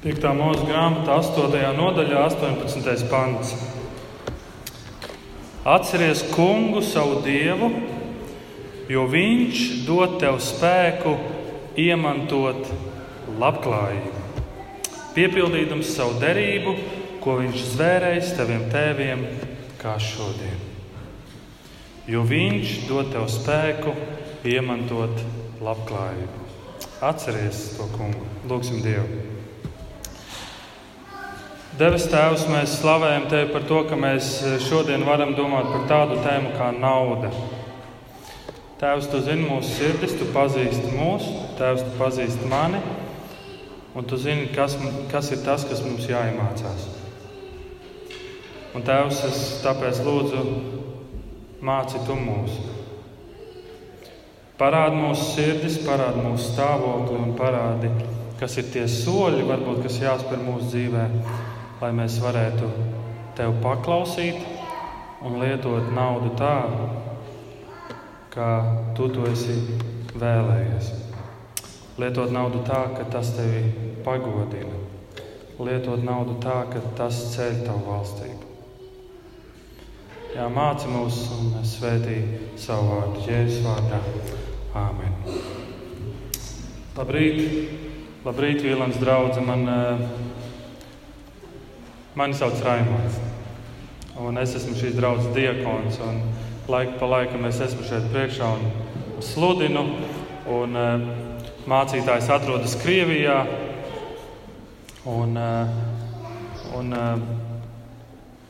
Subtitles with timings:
[0.00, 0.22] 5.
[0.32, 1.76] mūža grāmatā, 8.
[1.76, 3.02] nodaļā, 18.
[3.10, 3.50] pants.
[5.68, 7.66] Atceries kungu, savu dievu,
[8.88, 11.12] jo viņš dod tev spēku
[11.76, 12.70] iemantot
[13.42, 14.22] labklājību,
[15.18, 16.72] piepildījums savu derību,
[17.20, 19.26] ko viņš zvērējis taviem tēviem,
[19.82, 20.62] kā šodien.
[22.08, 23.92] Jo viņš dod tev spēku
[24.48, 25.20] iemantot
[25.60, 26.48] labklājību.
[27.04, 29.29] Atceries to kungu, lūgsim Dievu.
[31.80, 34.26] Devis Tēvs, mēs slavējam Tevi par to, ka mēs
[34.66, 37.30] šodien varam domāt par tādu tēmu kā nauda.
[38.82, 42.82] Tēvs, Tu zini mūsu sirdis, Tu pazīsti mūsu, Tēvs, Tu pazīsti mani,
[43.96, 44.74] un Tu zini, kas,
[45.08, 46.84] kas ir tas, kas mums jāiemācās.
[48.76, 50.42] Un Tēvs, es tāpēc lūdzu,
[51.64, 52.74] māci Tu mūsu.
[54.60, 57.94] Parādi mūsu sirdis, parādi mūsu stāvokli un parādi,
[58.36, 61.48] kas ir tie soļi, varbūt, kas jāspēr mūsu dzīvēm
[61.80, 62.66] lai mēs varētu
[63.38, 64.42] tev paklausīt
[65.24, 66.56] un lietot naudu tā,
[68.32, 68.50] kā
[68.96, 69.56] tu to esi
[70.20, 70.92] vēlējies.
[72.00, 73.64] Lietot naudu tā, ka tas tevi
[74.04, 74.76] pagodina.
[75.60, 78.46] Lietot naudu tā, ka tas ceļ tavu valstību.
[80.30, 82.20] Jā, māci mūs un svētī
[82.60, 83.98] savu vārdu Jēzus vārdā.
[84.78, 85.16] Āmen.
[86.94, 87.40] Labrīt,
[88.24, 89.40] labrīt, Vīlans draugs.
[89.44, 90.04] Man uh,
[92.14, 93.18] Mani sauc Raimons.
[94.18, 96.00] Un es esmu šīs draudzes diakons.
[96.70, 98.64] Laiku pa laikam es esmu šeit priekšā un
[99.22, 99.84] sludinu.
[100.50, 101.04] Un, uh,
[101.70, 103.44] mācītājs atrodas Krievijā.
[105.06, 105.68] Un, uh,
[106.80, 107.22] un, uh,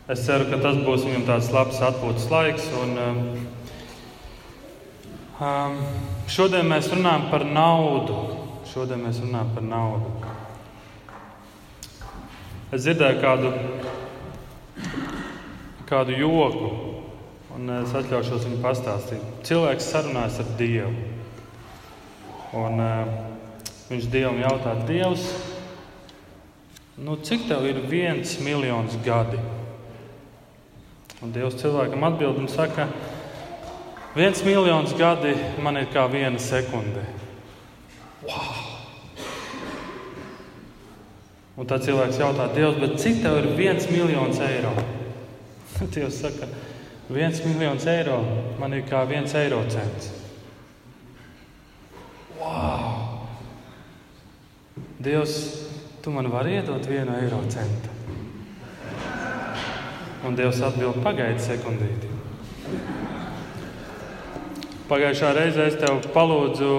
[0.08, 2.72] es ceru, ka tas būs viņam tāds labs atpūtas laiks.
[2.80, 2.96] Un,
[5.44, 5.78] um,
[6.32, 8.24] šodien mēs runājam par naudu.
[8.72, 10.19] Šodien mēs runājam par naudu.
[12.70, 13.48] Es dzirdēju kādu,
[15.88, 16.68] kādu joku,
[17.56, 19.24] un es atļaušos viņu pastāstīt.
[19.48, 21.08] Cilvēks sarunājas ar Dievu.
[22.60, 23.10] Un, uh,
[23.90, 25.26] viņš Dievam jautā, Dievs,
[27.02, 29.42] nu, cik tev ir viens miljons gadi?
[31.26, 32.86] Un Dievs cilvēkam atbild un saka,
[34.14, 37.02] viens miljons gadi man ir kā viena sekunde.
[38.22, 38.69] Wow!
[41.60, 44.70] Un tad cilvēks jautā, Dievs, cik tev ir viens miljons eiro?
[45.92, 46.48] Dievs saka,
[47.12, 48.16] viens miljons eiro
[48.56, 50.08] man ir kā viens eiro cents.
[52.40, 53.26] Wow!
[55.04, 55.36] Dievs,
[56.00, 57.92] tu man vari iedot vienu eiro centu.
[60.24, 62.08] Un Dievs atbild, pagaidi sekundīti.
[64.88, 66.72] Pagājušā reizē es tev palūdzu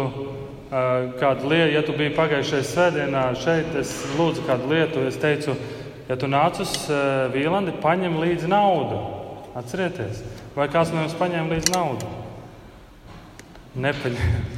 [0.72, 5.04] kādu lietu, ja tu biji pagājušajā svētdienā šeit, es lūdzu kādu lietu.
[5.10, 5.58] Es teicu,
[6.08, 6.72] ja tu nāc uz
[7.34, 9.02] Vīlandi, paņem līdzi naudu.
[9.60, 10.22] Atcerieties,
[10.56, 12.16] vai kāds no jums paņēma līdzi naudu?
[13.76, 14.42] Nepaņēma.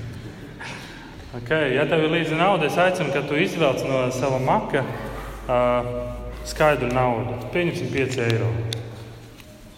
[1.34, 5.88] Okay, ja tev ir līdzi nauda, es aicinu, ka tu izvelc no sava maka uh,
[6.46, 7.40] skaidru naudu.
[7.56, 8.52] Pieņemsim 5 eiro.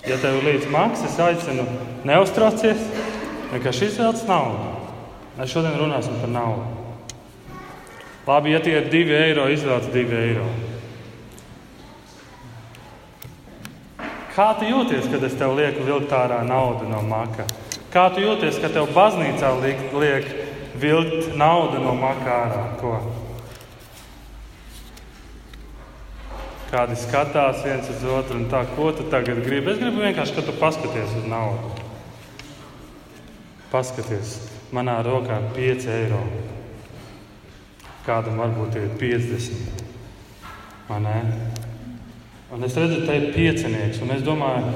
[0.04, 1.64] Ja tev ir līdzi maks, es aicinu
[2.04, 2.84] neuztraucies,
[3.54, 4.85] vienkārši izvelc naudu.
[5.36, 6.86] Mēs šodien runāsim par naudu.
[8.26, 10.46] Labi, ja tie ir divi eiro, izvēlēties divi eiro.
[14.36, 17.46] Kā tu jūties, kad es tev lieku vilkt ārā naudu no maka?
[17.94, 20.26] Kā tu jūties, kad tev baznīcā liek, liek
[20.82, 22.64] vilkt naudu no maka ārā?
[22.82, 22.96] Ko?
[26.72, 29.72] Kādi skatās viens uz otru un tā, ko tu tagad gribi?
[29.72, 31.72] Es gribu vienkārši, ka tu paskaties uz naudu.
[33.72, 34.36] Paskaties,
[34.74, 36.22] manā rokā ir 5 eiro.
[38.06, 39.76] Kādam varbūt ir 50.
[42.56, 44.02] Un es redzu, ka te ir piecinieks.
[44.06, 44.74] Un es domāju,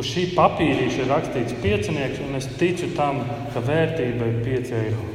[0.00, 3.22] uz šī papīrīša ir rakstīts piecinieks, un es ticu tam,
[3.54, 5.06] ka vērtība ir 5 eiro.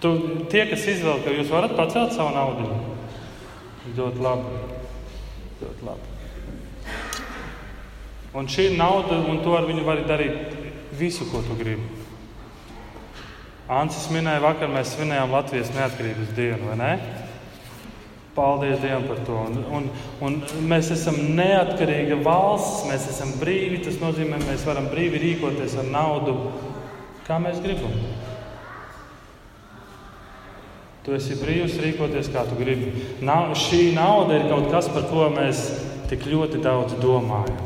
[0.00, 0.12] Tu,
[0.52, 2.68] tie, kas izvēlas, ka jūs varat pacelt savu naudu,
[3.96, 4.60] ļoti labi.
[5.62, 6.15] Ļoti labi.
[8.36, 10.52] Un šī ir nauda, un to ar viņu var darīt
[10.98, 11.86] visu, ko tu gribi.
[13.72, 16.90] Ancis minēja, vakar mēs svinējām Latvijas neatkarības dienu, vai ne?
[18.36, 19.38] Paldies Dievam par to.
[19.48, 19.86] Un, un,
[20.20, 23.80] un mēs esam neatkarīga valsts, mēs esam brīvi.
[23.86, 26.36] Tas nozīmē, ka mēs varam brīvi rīkoties ar naudu,
[27.26, 27.96] kā mēs gribam.
[31.06, 32.92] Tu esi brīvs rīkoties, kā tu gribi.
[33.24, 35.70] Nav, šī nauda ir kaut kas, par ko mēs
[36.12, 37.65] tik ļoti daudz domājam.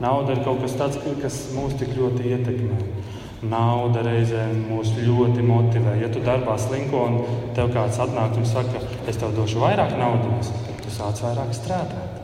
[0.00, 2.78] Nauda ir kaut kas tāds, kas mūs tik ļoti ietekmē.
[3.50, 5.94] Nauda reizēm mūs ļoti motivē.
[6.00, 7.18] Ja tu darbā slinko un
[7.56, 12.18] tev kāds atnāk un saka, es tev došu vairāk naudas, tad tu sāc vairāk strādāt.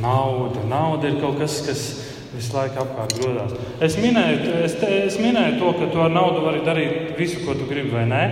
[0.00, 1.84] Nauda, nauda ir kaut kas, kas
[2.32, 3.56] visu laiku apkārt grodās.
[3.84, 7.56] Es minēju, es, te, es minēju to, ka tu ar naudu vari darīt visu, ko
[7.58, 8.24] tu gribi, vai ne?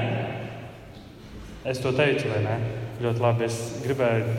[1.68, 2.58] Es to teicu, vai ne?
[3.02, 3.48] Ļoti labi.
[3.48, 4.36] Es gribēju,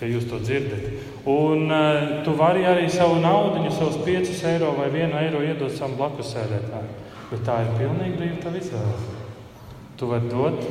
[0.00, 1.01] ka jūs to dzirdat.
[1.24, 5.94] Un uh, tu vari arī savu naudu, savus 5 eiro vai 1 eiro iedot savam
[5.96, 6.88] blakus sēdētājam.
[7.30, 9.18] Bet tā ir pilnīgi brīva tava izvēle.
[10.00, 10.64] Tu vari dot,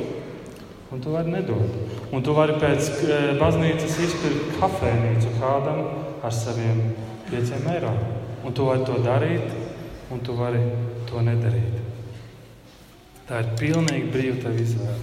[0.92, 1.78] un tu vari nedot.
[2.12, 5.80] Un tu vari pēc uh, baznīcas izpirkt kafejnīcu kādam
[6.20, 6.82] ar saviem
[7.30, 7.94] 5 eiro.
[8.44, 9.56] Un tu vari to darīt,
[10.12, 10.60] un tu vari
[11.08, 11.80] to nedarīt.
[13.30, 15.00] Tā ir pilnīgi brīva tava izvēle.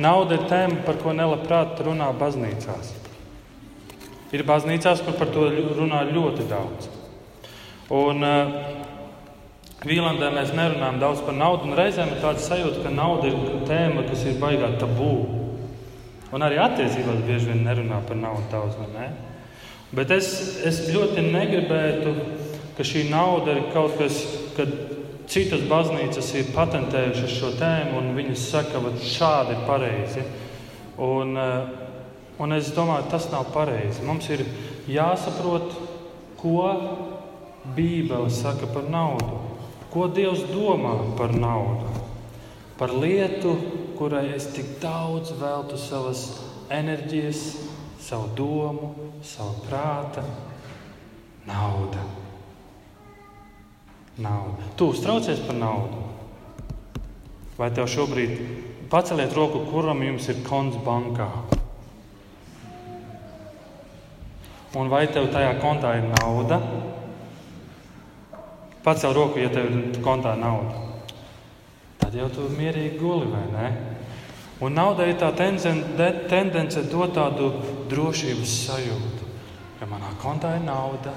[0.00, 2.96] Nauda ir tēma, par ko nelabprāt runā baznīcās.
[4.30, 6.86] Ir baznīcās, kur par to runā ļoti daudz.
[7.90, 8.52] Un uh,
[9.82, 14.04] Vīlandē mēs nerunājam daudz par naudu, un reizēm ir tāda sajūta, ka nauda ir tēma,
[14.06, 15.14] kas ir baigā tabū.
[16.30, 19.08] Un arī attiecībās bieži vien nerunā par naudu daudz, vai ne?
[19.96, 20.30] Bet es,
[20.68, 22.14] es ļoti negribētu,
[22.76, 24.20] ka šī nauda ir kaut kas,
[24.54, 24.70] kad
[25.30, 30.26] citas baznīcas ir patentējušas šo tēmu, un viņas saka, ka šādi ir pareizi.
[31.02, 31.89] Un, uh,
[32.40, 34.02] un es domāju, tas nav pareizi.
[34.06, 34.46] Mums ir
[34.88, 35.74] jāsaprot,
[36.40, 36.64] ko
[37.76, 39.40] Bībele saka par naudu.
[39.92, 41.90] Ko Dievs domā par naudu?
[42.78, 43.52] Par lietu,
[43.98, 46.22] kurai es tik daudz veltu savas
[46.72, 47.42] enerģijas,
[48.00, 48.94] savu domu,
[49.26, 50.24] savu prātu,
[51.44, 52.08] naudu.
[54.20, 54.72] Nauda.
[54.76, 56.08] Tu uztraucies par naudu.
[57.60, 58.38] Vai tev šobrīd
[58.88, 61.28] paceliet roku, kuram jums ir konts bankā?
[64.78, 66.60] Un vai tev tajā kontā ir nauda?
[68.84, 70.86] Pacel roku, ja tev ir kontā nauda.
[72.00, 73.70] Tad jau tu mierīgi guli, vai ne?
[74.60, 77.50] Un naudai ir tā tendence dot tādu
[77.90, 79.28] drošības sajūtu.
[79.80, 81.16] Ja manā kontā ir nauda,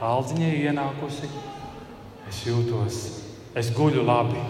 [0.00, 1.28] aldziņa ir ienākusi,
[2.30, 3.00] es jūtos,
[3.58, 4.40] es guļu labi.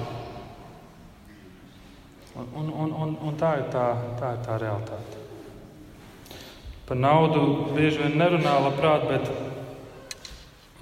[2.34, 3.86] Un, un, un, un, tā, ir tā,
[4.20, 5.23] tā ir tā realitāte.
[6.84, 9.30] Par naudu bieži vien nerunā labprāt, bet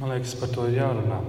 [0.00, 1.20] man liekas, par to ir jārunā.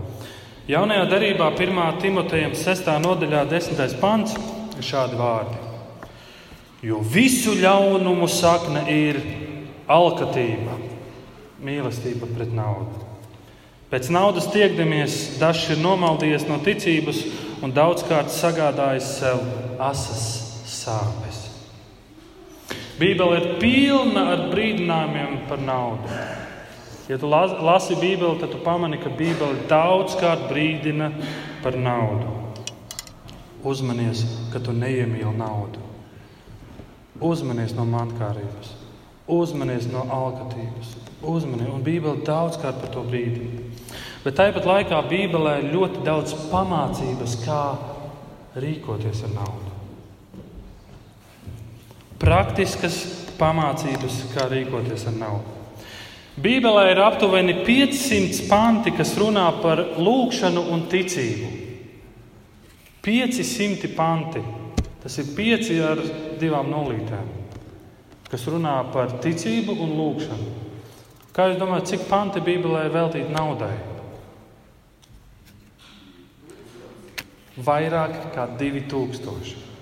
[0.66, 1.82] Jaunajā darbā, 1.
[2.02, 2.90] Timotejam 6.
[3.04, 3.98] nodaļā, 10.
[4.02, 4.34] pants,
[4.74, 5.60] ir šādi vārdi.
[6.84, 9.20] Jo visu ļaunumu sakne ir
[9.92, 10.80] alkatība,
[11.64, 13.04] mīlestība pret naudu.
[13.94, 17.22] Pēc naudas tiekdamies, dažs ir nomaldījies no ticības
[17.62, 19.44] un daudzkārt sagādājis sev
[19.78, 20.24] asas
[20.66, 21.33] sāpes.
[23.00, 26.18] Bībele ir pilna ar brīdinājumiem par naudu.
[27.10, 31.10] Ja tu lasi Bībeli, tad tu pamani, ka Bībele daudzkārt brīdina
[31.64, 32.30] par naudu.
[33.64, 34.24] Uzmanies,
[34.54, 35.82] ka tu neiemīli naudu.
[37.24, 38.74] Uzmanies no mankārības,
[39.32, 40.96] uzmanies no alkatības.
[41.24, 43.64] Uzmanies, un Bībele daudzkārt par to brīdina.
[44.24, 47.62] Bet tāpat laikā Bībelē ir ļoti daudz pamācības, kā
[48.60, 49.73] rīkoties ar naudu.
[52.24, 53.02] Praktiskas
[53.36, 55.60] pamācības, kā rīkoties ar naudu.
[56.40, 61.50] Bībelē ir aptuveni 500 panti, kas runā par lūgšanu un ticību.
[63.04, 64.44] 500 panti.
[65.04, 66.00] Tas ir 5 ar
[66.40, 67.28] divām nulītēm,
[68.32, 70.48] kas runā par ticību un lūgšanu.
[71.36, 73.74] Kā jūs domājat, cik panti Bībelē ir veltīti naudai?
[77.68, 79.73] Vairāk kā 2000.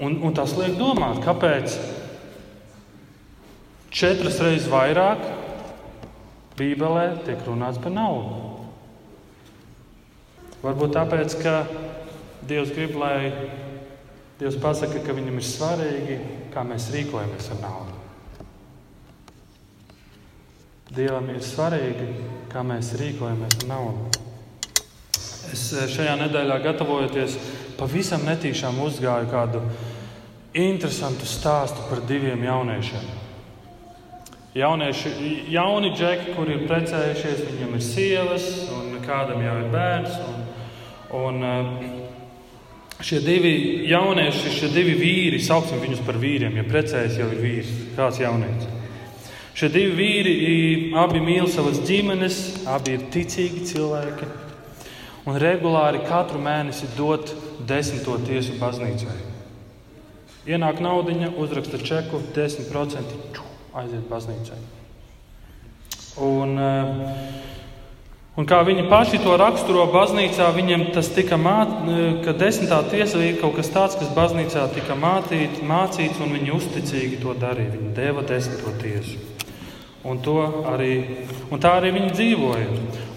[0.00, 1.74] Un, un tas liek domāt, kāpēc
[3.90, 5.20] Četras reizes vairāk
[6.56, 8.38] Bībelē tiek runāts par naudu.
[10.60, 11.54] Varbūt tāpēc, ka
[12.48, 13.32] Dievs grib, lai
[14.40, 16.18] Dievs pasaka, ka viņam ir svarīgi,
[16.52, 17.98] kā mēs rīkojamies ar naudu.
[20.96, 22.08] Dievam ir svarīgi,
[22.50, 24.08] kā mēs rīkojamies ar naudu.
[25.50, 27.36] Es eh, šajā nedēļā, gatavojoties,
[27.78, 29.62] pavisam netīšām uzgāju kādu
[30.54, 33.08] interesantu stāstu par diviem jauniešiem.
[34.54, 35.10] Jaunieši,
[35.54, 40.16] jauni džeki, kuri ir precējušies, viņiem ir sievas, un kādam jau ir bērns.
[40.26, 40.40] Un,
[41.20, 42.00] un, eh,
[43.00, 43.54] šie divi
[43.86, 48.66] jaunieši, šie divi vīri, sauksim viņus par vīriem, ja precējas jau ir vīrs, kāds jaunietis.
[49.54, 50.34] Šie divi vīri
[50.98, 54.26] abi mīl savas ģimenes, abi ir ticīgi cilvēki.
[55.30, 57.30] Un regulāri katru mēnesi dod
[57.68, 59.29] desmito tiesu baznīcai.
[60.48, 63.40] Ienāk naudiņa, uzraksta čeku, 10%
[63.76, 64.60] aiziet baznīcai.
[66.20, 67.50] Un, uh,
[68.38, 73.40] Un kā viņi paši to raksturo baznīcā, viņiem tas tika mācīts, ka desmitā tiesa ir
[73.40, 77.74] kaut kas tāds, kas baznīcā tika mācīt, mācīts, un viņi uzticīgi to darīja.
[77.74, 79.18] Viņi deva desmito tiesu.
[80.08, 80.22] Un,
[80.70, 80.92] arī,
[81.52, 82.68] un tā arī viņi dzīvoja.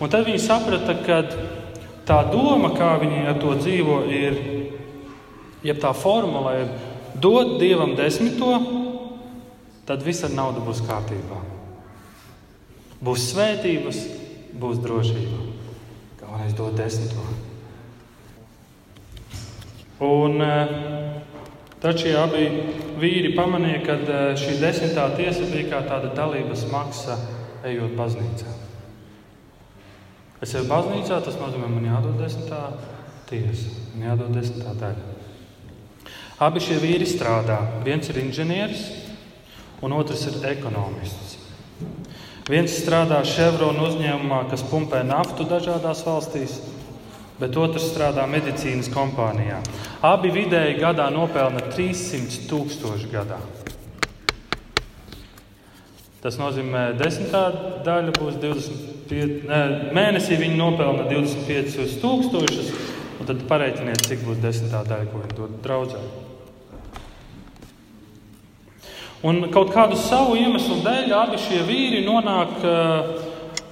[0.01, 1.21] Un tad viņi saprata, ka
[2.09, 4.41] tā doma, kā viņi ar to dzīvo, ir,
[5.63, 6.73] ja tā formula ir
[7.23, 8.51] dot dievam desmito,
[9.87, 11.39] tad viss ar naudu būs kārtībā.
[13.03, 14.03] Būs svētības,
[14.59, 15.39] būs drošība.
[16.19, 17.23] Galvenais dot desmito.
[20.03, 20.73] Un eh,
[21.83, 22.47] tad šie abi
[22.99, 27.17] vīri pamanīja, ka eh, šī desmitā tiesa bija kā tāda dalības maksa
[27.67, 28.59] ejot baznīcā.
[30.43, 32.65] Es eju baznīcā, tas nozīmē, man jādod desmitā
[33.29, 35.12] tiesa, man jādod desmitā daļa.
[36.41, 37.59] Abi šie vīri strādā.
[37.85, 38.87] Viens ir inženieris,
[39.85, 41.37] un otrs ir ekonomists.
[42.49, 46.57] Viens strādā Chevron uzņēmumā, kas pumpē naftu dažādās valstīs,
[47.39, 49.61] bet otrs strādā medicīnas kompānijā.
[50.03, 53.39] Abi vidēji gadā nopelna 300 tūkstoši gadā.
[56.23, 57.43] Tas nozīmē, ka desmitā
[57.83, 59.47] daļa būs 25.
[59.47, 59.63] Ne,
[59.95, 62.75] mēnesī viņi nopelna 25 tūkstošus,
[63.19, 66.03] un tad pareiķiniet, cik būs desmitā daļa, ko viņi dod draudzē.
[69.23, 73.13] Un kaut kādu savu iemeslu dēļ abi šie vīri nonāk uh,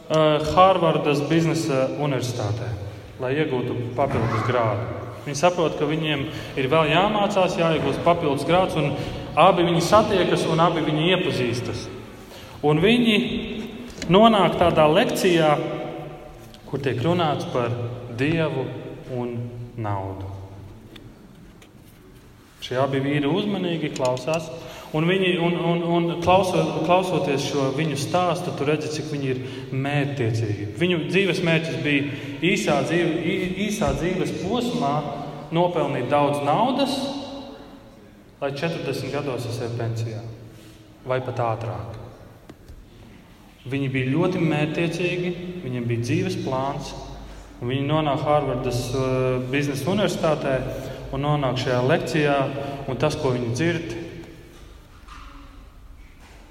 [0.08, 2.70] uh, Harvardas biznesa universitātē,
[3.20, 4.88] lai iegūtu papildus grādu.
[5.26, 6.24] Viņi saprot, ka viņiem
[6.56, 8.96] ir vēl jāmācās, jāiegūst papildus grāds, un
[9.36, 11.84] abi viņi satiekas un abi viņi iepazīstas.
[12.64, 13.20] Un viņi
[14.08, 15.52] nonāk tādā lekcijā,
[16.72, 17.76] kur tiek runāts par
[18.18, 18.66] dievu
[19.20, 19.36] un
[19.76, 20.32] naudu.
[22.64, 24.48] Šie abi vīri uzmanīgi klausās.
[24.92, 29.40] Un, viņi, un, un, un klausot, klausoties šo viņu stāstu, tu redzi, cik viņi ir
[29.72, 30.68] mērķtiecīgi.
[30.82, 32.18] Viņu dzīves mērķis bija
[32.50, 33.38] īsā, dzīve,
[33.70, 34.92] īsā dzīves posmā
[35.56, 36.98] nopelnīt daudz naudas,
[38.42, 40.20] lai 40 gados es eju pensijā
[41.08, 41.98] vai pat ātrāk.
[43.72, 45.34] Viņi bija ļoti mērķtiecīgi,
[45.64, 46.92] viņiem bija dzīves plāns.
[47.62, 50.56] Viņi nonāk Harvardas uh, biznesa universitātē
[51.14, 52.38] un nonāk šajā lekcijā,
[52.90, 53.94] un tas, ko viņi dzird,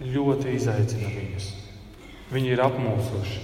[0.01, 1.49] ļoti izaicina viņus.
[2.31, 3.41] Viņi ir apmulsuši.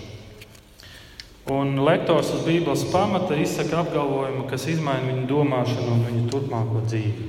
[1.52, 7.28] Un lektors uz Bībeles pamata izsaka apgalvojumu, kas izmaina viņu domāšanu un viņu turpmāko dzīvi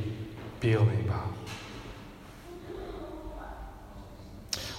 [0.63, 1.19] pilnībā.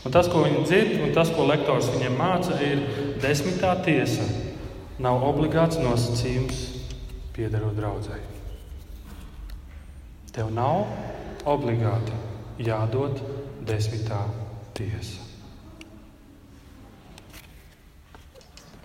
[0.09, 2.83] Un tas, ko viņi dzird, un tas, ko lektors viņiem māca, ir
[3.23, 4.27] desmitā tiesa.
[4.99, 6.63] Nav obligāts nosacījums
[7.37, 8.25] piederot draudzēji.
[10.35, 10.89] Tev nav
[11.47, 12.17] obligāti
[12.67, 13.21] jādod
[13.67, 14.21] desmitā
[14.77, 15.25] tiesa.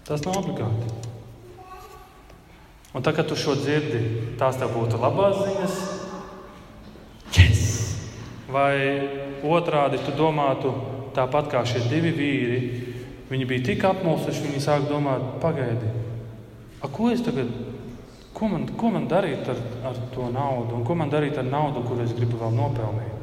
[0.04, 0.90] Tas nav obligāti.
[2.94, 4.02] Un tā, kad tu šo dzirdi,
[4.38, 5.78] tās tev būtu labās ziņas,
[7.38, 7.64] yes!
[8.54, 8.76] vai
[9.48, 10.74] otrādi tu domātu
[11.16, 12.60] tāpat kā šie divi vīri.
[13.32, 15.90] Viņi bija tik apmulsuši, viņi sāk domāt, pagaidi,
[16.84, 17.50] a, ko es tagad,
[18.36, 19.58] ko man, ko man darīt ar,
[19.90, 23.23] ar to naudu, un ko man darīt ar naudu, kuru es gribu vēl nopelnīt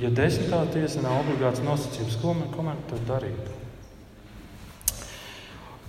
[0.00, 3.52] ja desmitā tiesa nav obligāts nosacījums, ko man, ko man tad darīt?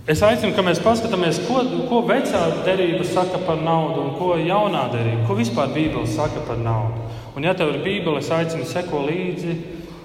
[0.06, 4.84] Es aicinu, ka mēs paskatāmies, ko, ko vecā derība saka par naudu un ko jaunā
[4.92, 7.08] derība, ko vispār Bībele saka par naudu.
[7.34, 9.56] Un, ja tev ir Bībele, es aicinu, seko līdzi,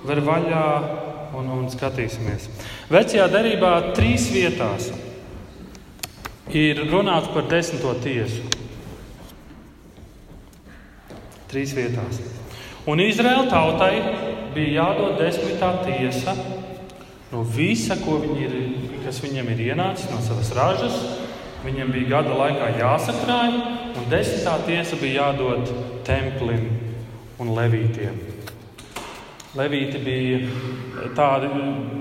[0.10, 0.66] ver vaļā
[1.38, 2.50] un, un skatīsimies.
[2.90, 4.90] Vecajā derībā trīs vietās
[6.50, 8.42] ir runāts par desmito tiesu.
[11.52, 12.41] Trīs vietās.
[12.90, 13.92] Un Izraēla tautai
[14.56, 16.34] bija jādod desmitā tiesa
[17.30, 18.56] no visa, ir,
[19.04, 20.96] kas viņiem ir ienācis no savas ražas.
[21.62, 23.60] Viņiem bija gada laikā jāsakrāj,
[24.02, 25.70] un desmitā tiesa bija jādod
[26.08, 26.66] templim
[27.38, 28.18] un levītiem.
[29.62, 30.42] Levīti bija
[31.14, 31.54] tādi,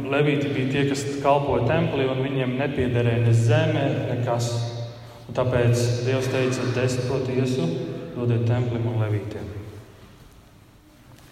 [0.09, 4.53] levīti bija tie, kas kalpoja templī, un viņiem nepiederēja ne zeme, nekas.
[5.29, 7.69] Un tāpēc Dievs teica, desmito tiesu
[8.17, 9.60] dodiet templim un levītiem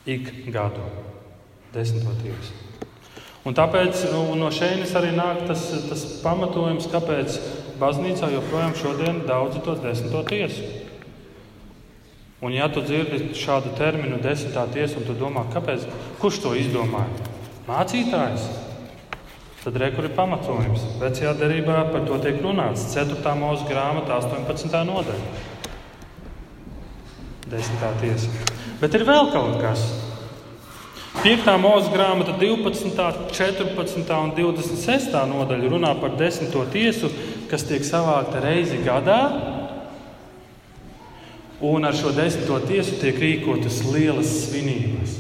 [0.08, 0.84] ik gadu,
[1.74, 2.52] desmitoties.
[3.46, 7.38] Un tāpēc nu, no šejienes arī nāk tas, tas pamatojums, kāpēc
[7.80, 10.64] baznīcā joprojām šodien daudzi tos desmito tiesu.
[12.40, 15.88] Un, ja tu dzirdi šādu terminu, desmitā tiesa, un tu domā, kāpēc,
[16.22, 17.30] kurš to izdomāja?
[17.68, 18.46] Mācītājs.
[19.64, 20.84] Tad rekur ir pamatojums.
[21.02, 22.86] Vecajā derībā par to tiek runāts.
[22.94, 23.18] 4.
[23.42, 24.78] mūža grāmata, 18.
[24.92, 25.34] nodaļa.
[27.50, 28.57] Desmitā tiesa.
[28.78, 29.82] Bet ir vēl kaut kas.
[31.18, 31.48] 5.
[31.58, 32.92] mūža grāmata, 12,
[33.34, 37.10] 14 un 26 nodaļa runā par desmito tiesu,
[37.50, 39.18] kas tiek savākta reizi gadā.
[41.58, 45.16] Un ar šo desmito tiesu tiek rīkotas lielas svinības.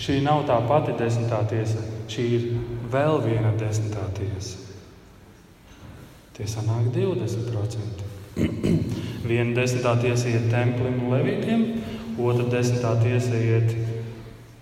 [0.00, 2.46] Šī nav tā pati desmitā tiesa, šī ir
[2.94, 4.62] vēl viena desmitā tiesa.
[6.38, 8.09] Tie sanāk 20%.
[9.30, 11.64] Viena desmitā tiesa iet templim un levītiem,
[12.20, 13.74] otra desmitā tiesa iet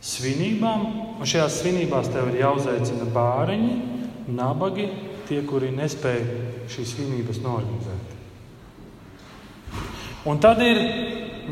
[0.04, 0.86] svinībām.
[1.18, 3.74] Un šajās svinībās tev ir jāuzaicina bāriņi,
[4.34, 4.88] nabagi,
[5.28, 8.14] tie, kuri nespēja šīs svinības norganizēt.
[10.28, 10.80] Un tad ir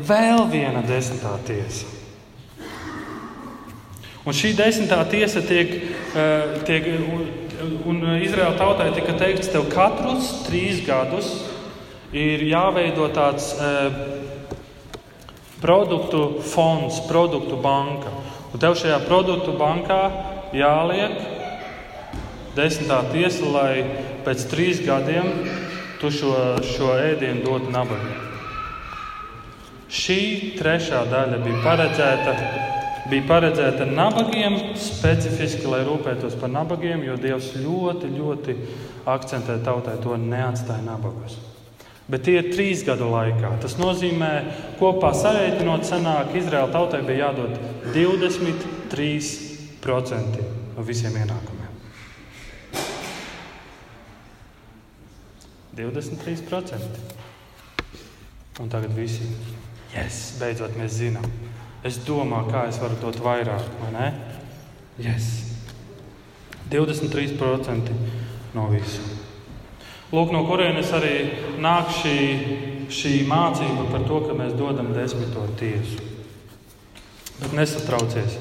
[0.05, 1.95] vēl viena desmitā tiesa.
[4.27, 5.71] Un šī desmitā tiesa tiek,
[6.13, 6.87] eh, tiek
[7.87, 11.46] un Izraēla tautai tika teikts, tev katrus trīs gadus
[12.17, 13.97] ir jāveido tāds eh,
[15.61, 18.13] produktu fonds, produktu banka.
[18.53, 20.01] Un tev šajā produktu bankā
[20.55, 21.17] jāliek
[22.57, 23.73] desmitā tiesa, lai
[24.25, 25.27] pēc trīs gadiem
[26.01, 26.33] tu šo,
[26.65, 28.23] šo ēdienu dotu nabagiem.
[29.87, 30.21] Šī
[30.57, 32.33] trešā daļa bija paredzēta
[33.07, 38.57] bija paredzēta nabagiem, specifiski, lai rūpētos par nabagiem, jo Dievs ļoti, ļoti
[39.07, 41.37] akcentē tautai to neatstāja nabagus.
[42.07, 43.49] Bet tie ir trīs gadu laikā.
[43.63, 44.31] Tas nozīmē,
[44.79, 47.51] kopā sareiķinot, sanāk, Izraēla tautai bija jādod
[47.91, 50.41] 23%
[50.77, 51.55] no visiem ienākumiem.
[55.77, 56.81] 23%.
[58.57, 59.21] Un tagad visi,
[59.93, 61.27] yes, beidzot mēs zinām,
[61.85, 64.07] Es domāju, kā es varu dot vairāk, vai ne?
[64.99, 65.29] Yes.
[66.71, 67.93] 23%
[68.57, 69.03] no visu.
[70.07, 71.15] Lūk, no kurienes arī
[71.59, 72.19] nāk šī,
[72.87, 75.99] šī mācība par to, ka mēs dodam desmito tiesu.
[77.41, 78.37] Bet nesatraucies.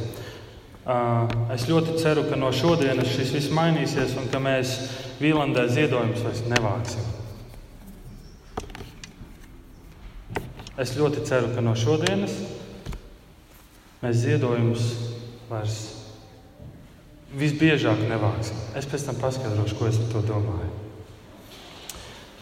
[1.51, 4.77] Es ļoti ceru, ka no šodienas šis viss mainīsies un ka mēs
[5.19, 7.13] Vīlandē ziedojumus vairs nevāksim.
[10.79, 12.39] Es ļoti ceru, ka no šodienas
[14.05, 14.89] mēs ziedojumus
[15.51, 15.79] vairs
[17.35, 18.67] visbiežāk nevāksim.
[18.79, 20.86] Es pēc tam paskaidrošu, ko es ar to domāju.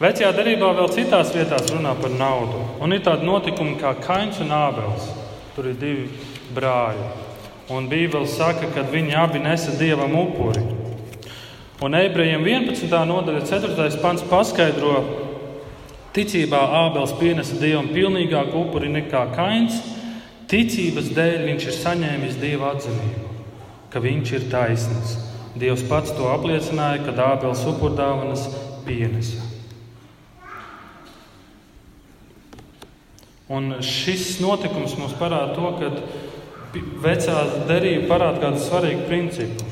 [0.04, 2.58] Vecajā darbā vēl citās vietās runā par naudu.
[2.84, 5.06] Un ir tādi notikumi kā Kains un Ābels.
[5.54, 6.10] Tur ir divi
[6.52, 7.06] brāļi.
[7.72, 10.60] Un Bībele saka, ka viņi abi nesa dievam upuri.
[11.80, 12.92] Un ebrejiem 11.
[13.08, 13.88] nodaļa 4.
[14.02, 14.98] pants paskaidro,
[16.12, 19.80] ticībā Ābels pienesa dievam pilnīgāku upuri nekā Kains,
[20.52, 23.32] Ticības dēļ viņš ir saņēmis dieva atzinību,
[23.88, 25.16] ka viņš ir taisnīgs.
[25.56, 28.44] Dievs pats to apliecināja, kad Ābels upurdāvanas
[28.84, 29.53] pienesa.
[33.52, 35.90] Un šis notikums mums parāda to, ka
[37.04, 39.66] vecā derība parāda kādu svarīgu principu.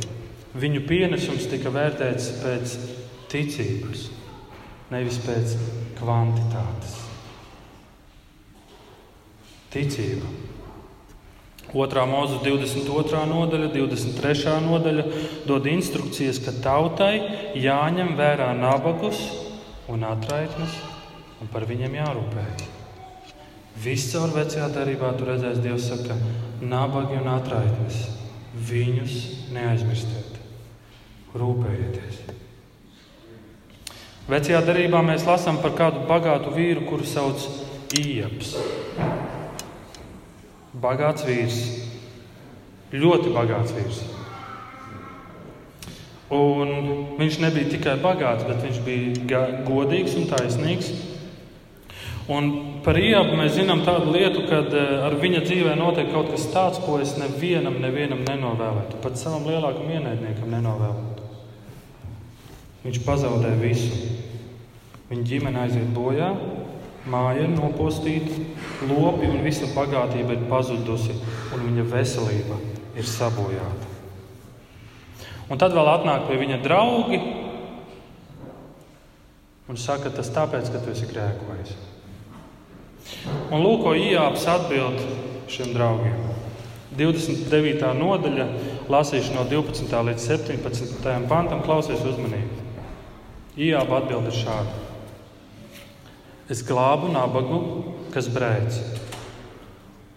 [0.52, 2.74] Viņu pienesums tika vērtēts pēc
[3.32, 4.10] ticības,
[4.92, 5.56] nevis pēc
[5.96, 6.98] kvantitātes.
[9.72, 10.28] Ticība.
[11.72, 13.22] Otrā mūzika 22.
[13.30, 14.58] nodaļa, 23.
[14.66, 15.06] nodaļa
[15.48, 17.14] dod instrukcijas, ka tautai
[17.56, 19.24] jāņem vērā nabagus
[19.88, 20.76] un atraitnes,
[21.40, 22.71] un par viņiem jārūpējas.
[23.80, 26.18] Viss caur vecajā darbā tur redzēs, Dievs saka,
[26.60, 28.04] nabagi un atraitnes.
[28.68, 29.16] Viņus
[29.54, 30.36] neaizmirstiet,
[31.32, 32.20] rūpējieties.
[34.28, 37.48] Vecajā darbā mēs lasām par kādu bagātu vīru, kuru sauc
[37.96, 38.54] Ieps
[40.82, 41.60] bagāts vīrs.
[42.92, 44.02] Ļoti bagāts vīrs.
[46.32, 46.70] Un
[47.18, 50.92] viņš nebija tikai bagāts, bet viņš bija godīgs un taisnīgs.
[52.30, 52.50] Un
[52.84, 56.78] par Iebu mēs zinām tādu lietu, ka eh, ar viņa dzīvē notiek kaut kas tāds,
[56.84, 59.00] ko es nevienam, nevienam nenovēlētu.
[59.02, 61.30] Pat savam lielākam ienaidniekam nenovēlētu.
[62.84, 64.12] Viņš pazaudē visu.
[65.10, 66.30] Viņa ģimene aiziet bojā,
[67.02, 68.36] Māja ir nopostīta,
[68.86, 71.16] lopi un visa bagātība ir pazudusi,
[71.50, 72.58] un viņa veselība
[72.94, 73.88] ir sabojāta.
[75.50, 77.18] Un tad vēl atnāk pie viņa draugi
[79.66, 81.74] un saka, tas tāpēc, ka tu esi grēkojis.
[83.52, 85.00] Un lūk, ko Ijāps atbild
[85.52, 86.18] šiem draugiem.
[86.96, 87.92] 29.
[87.96, 88.46] nodaļa,
[88.92, 89.92] lasīšu no 12.
[90.08, 91.12] līdz 17.
[91.30, 92.60] pantam, klausies uzmanīgi.
[93.56, 94.80] Ijāba atbild ir šāda.
[96.52, 97.60] Es glābu nabagu,
[98.12, 98.76] kas brēc,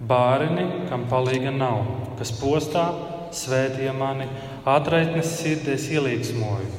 [0.04, 1.86] bāreni, kam palīga nav,
[2.20, 2.90] kas postā
[3.36, 4.28] svētīja mani,
[4.68, 6.72] atraitnes sirdies ielīgsmoju.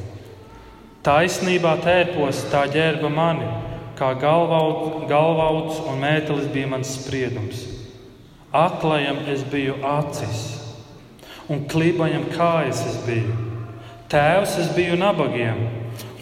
[1.06, 3.46] Taisnībā tērpos tā ģērba mani,
[3.96, 7.64] kā galvauts, galvauts un mētelis bija mans spriedums.
[8.52, 10.44] aklajam es biju acis,
[11.48, 13.34] un klībajam kājas es biju.
[14.08, 15.58] Tēvs es biju nabagiem,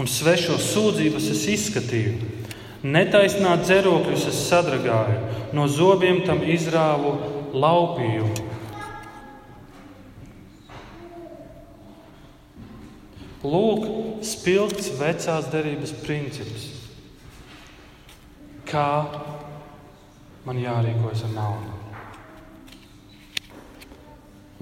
[0.01, 2.33] un svešo sūdzības es izskatīju.
[2.85, 5.21] Netaisnāt dzerokļus es sadragāju,
[5.57, 7.15] no zobiem tam izrāvu
[7.55, 8.51] laupījumu.
[13.45, 13.89] Lūk,
[14.25, 16.74] spilgts vecās derības princips.
[18.75, 19.07] Kā
[20.43, 21.75] man jārīkojas ar naudu?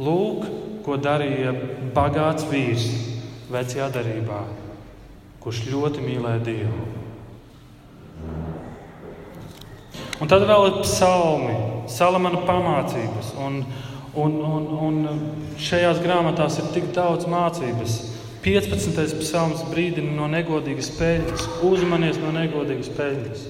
[0.04, 0.42] Lūk,
[0.84, 1.54] ko darīja
[1.96, 2.84] bagāts vīrs
[3.52, 4.42] vecajā darbā,
[5.40, 6.82] kurš ļoti mīlēja Dievu.
[10.20, 11.56] Un tad vēl ir psalmi,
[11.88, 13.32] salamana pamācības.
[13.40, 13.62] Un,
[14.12, 15.24] un, un, un
[15.56, 17.96] šajās grāmatās ir tik daudz mācības.
[18.44, 19.16] 15.
[19.22, 23.48] psalms brīdina no negodīgas peļņas, uzmanies no negodīgas peļņas.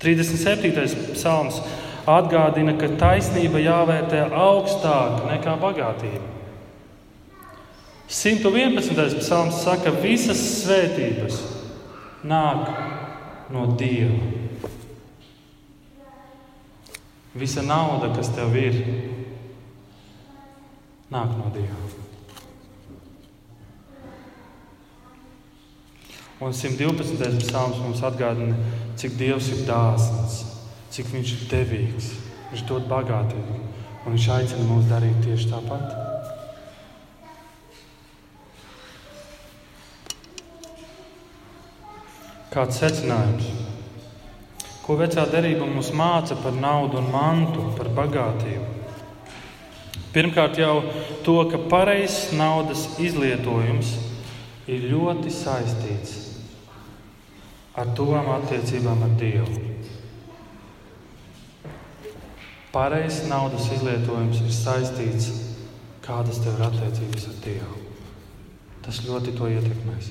[0.00, 1.12] 37.
[1.12, 1.60] psalms
[2.08, 6.24] atgādina, ka taisnība jāvērtē augstāk nekā bagātība.
[8.10, 9.20] 111.
[9.20, 11.36] psalms saka, ka visas svētības
[12.26, 12.64] nāk
[13.52, 14.18] no Dieva.
[17.38, 18.80] Visa nauda, kas tev ir,
[21.12, 21.78] nāk no Dieva.
[26.40, 27.44] Un 112.
[27.44, 28.56] psalms mums atgādina,
[29.00, 30.42] cik Dievs ir dāsns,
[30.92, 32.10] cik Viņš ir devīgs,
[32.50, 33.56] Viņš dod bagātību
[34.04, 35.94] un Viņš aicina mūs darīt tieši tāpat.
[42.50, 43.48] Kāds secinājums?
[44.84, 48.66] Ko vecā derība mums māca par naudu un mantu, par bagātību?
[50.10, 50.80] Pirmkārt, jau
[51.24, 53.94] to, ka pareizs naudas izlietojums
[54.66, 56.19] ir ļoti saistīts
[57.80, 59.66] ar tuvām attiecībām ar Dievu.
[62.70, 65.46] Pareizs naudas izlietojums ir saistīts ar
[66.04, 67.78] kādas tev ir attiecības ar Dievu.
[68.84, 70.10] Tas ļoti to ietekmēs.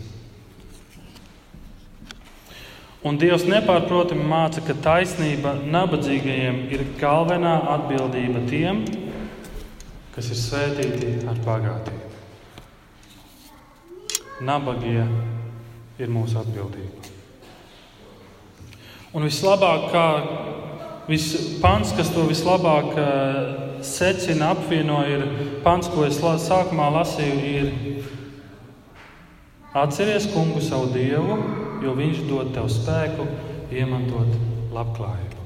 [3.07, 8.83] Un Dievs nepārprotami māca, ka taisnība nabadzīgajiem ir galvenā atbildība tiem,
[10.15, 12.07] kas ir svētīti ar bagātību.
[14.43, 15.05] Nabagie
[15.99, 16.98] ir mūsu atbildība.
[19.13, 20.07] Un vislabāk, kā
[21.09, 21.31] vis,
[21.63, 23.03] pants, kas to vislabāk uh,
[23.85, 25.25] secina, apvieno, ir
[25.65, 27.67] pants, ko es la, sākumā lasīju, ir
[29.73, 31.39] atceries kungu savu dievu
[31.83, 33.25] jo Viņš dod tev spēku
[33.71, 34.33] iemantot
[34.75, 35.45] labklājību.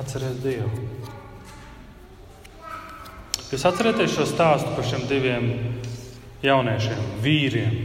[0.00, 0.86] Atcerieties Dievu!
[3.52, 5.50] Jūs atcerieties šo stāstu par šiem diviem
[6.42, 7.76] jauniešiem, vīriem,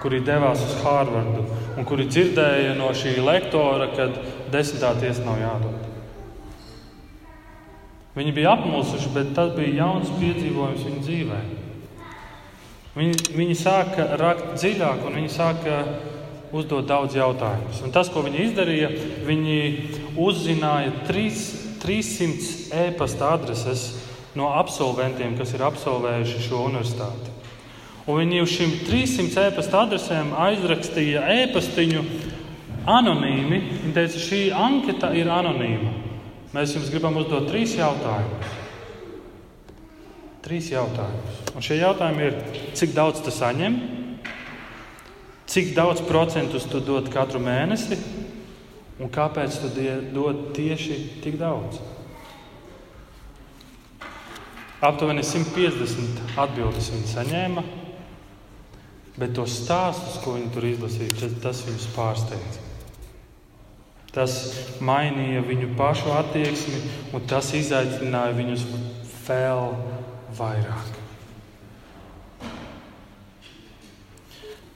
[0.00, 1.44] kuri devās uz Hārvardu
[1.76, 4.08] un kuri dzirdēja no šī lektora, ka
[4.52, 5.82] desmitā tiesa nav jādod.
[8.16, 11.40] Viņi bija apmulsuši, bet tas bija jauns piedzīvojums viņu dzīvē.
[12.96, 15.82] Viņi, viņi sāka rakt dziļāk, un viņi sāka
[16.56, 17.82] uzdot daudz jautājumus.
[17.84, 18.90] Un tas, ko viņi izdarīja,
[19.26, 19.58] viņi
[20.16, 21.26] uzzināja 3,
[21.82, 23.90] 300 e-pasta adreses
[24.36, 27.34] no absolventiem, kas ir absolvējuši šo universitāti.
[28.06, 32.04] Un viņi uz šīm 300 e-pasta adresēm aizrakstīja e-pastiņu
[32.86, 33.60] anonīmi.
[33.82, 35.92] Viņi teica, šī anketa ir anonīma.
[36.54, 38.54] Mēs jums gribam uzdot trīs jautājumus.
[40.46, 41.44] Trīs jautājumus.
[41.58, 42.40] Un šie jautājumi ir,
[42.78, 43.80] cik daudz tas saņem,
[45.46, 47.96] Cik daudz procentus tu dod katru mēnesi
[48.98, 49.68] un kāpēc tu
[50.10, 51.78] dod tieši tik daudz?
[54.82, 57.62] Aptuveni 150 atbildes viņi saņēma,
[59.16, 62.64] bet tos stāstus, ko viņi tur izlasīja, tas viņus pārsteidza.
[64.16, 64.36] Tas
[64.80, 66.78] mainīja viņu pašu attieksmi,
[67.16, 68.62] un tas izaicināja viņus
[69.26, 69.66] vēl
[70.38, 71.02] vairāk.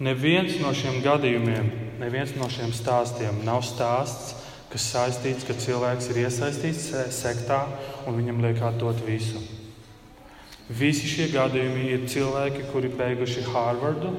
[0.01, 1.67] Neviens no šiem gadījumiem,
[2.01, 4.33] neviens no šiem stāstiem nav stāsts,
[4.73, 7.67] kas saistīts, ka cilvēks ir iesaistīts sektā
[8.09, 9.60] un viņam liek atdot visu.
[10.71, 14.13] Visi šie gadījumi ir cilvēki, kuri beiguši Harvardu,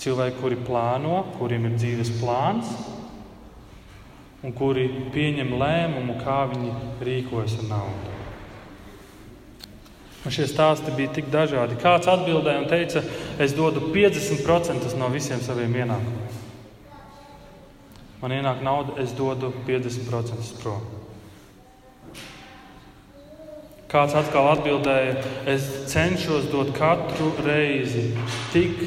[0.00, 2.70] cilvēki, kuri plāno, kuriem ir dzīves plāns
[4.42, 6.72] un kuri pieņem lēmumu, kā viņi
[7.04, 8.16] rīkojas ar naudu.
[10.22, 11.76] Un šie stāsti bija tik dažādi.
[11.82, 13.02] Kāds atbildēja un teica,
[13.42, 16.40] es dodu 50% no visiem saviem ienākumiem.
[18.22, 21.01] Man ienāk nauda, es dodu 50% prom.
[23.92, 25.18] Kāds atkal atbildēja,
[25.52, 28.06] es cenšos dot katru reizi
[28.48, 28.78] tik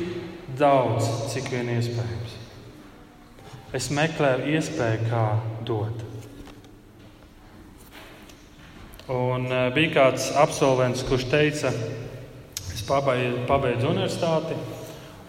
[0.57, 2.31] daudz, cik vien iespējams.
[3.77, 5.25] Es meklēju iespēju, kā
[5.67, 6.01] dot.
[9.13, 11.69] Un uh, bija kāds absolvents, kurš teica,
[12.73, 14.57] es pabeidzu universitāti,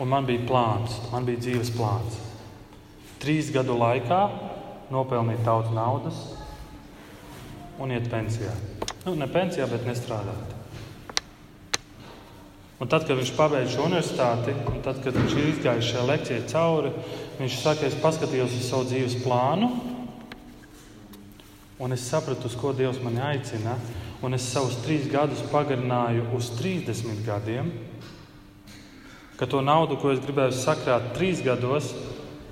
[0.00, 2.16] un man bija plāns, man bija dzīves plāns.
[3.20, 4.24] Trīs gadu laikā
[4.88, 6.24] nopelnīt daudz naudas
[7.82, 8.52] un iet pensijā.
[9.06, 10.54] Nu, ne pensijā, bet nestrādāt.
[12.76, 16.40] Un tad, kad viņš pabeidz šo universitāti, un tad, kad viņš ir izgājis šajā lekcijā
[16.50, 16.90] cauri,
[17.38, 19.70] viņš saka, es paskatījos uz savu dzīves plānu,
[21.80, 23.76] un es sapratu, uz ko Dievs mani aicina.
[24.24, 27.68] Un es savus trīs gadus pagarināju uz 30 gadiem,
[29.36, 31.90] ka to naudu, ko es gribēju sakrāt trīs gados,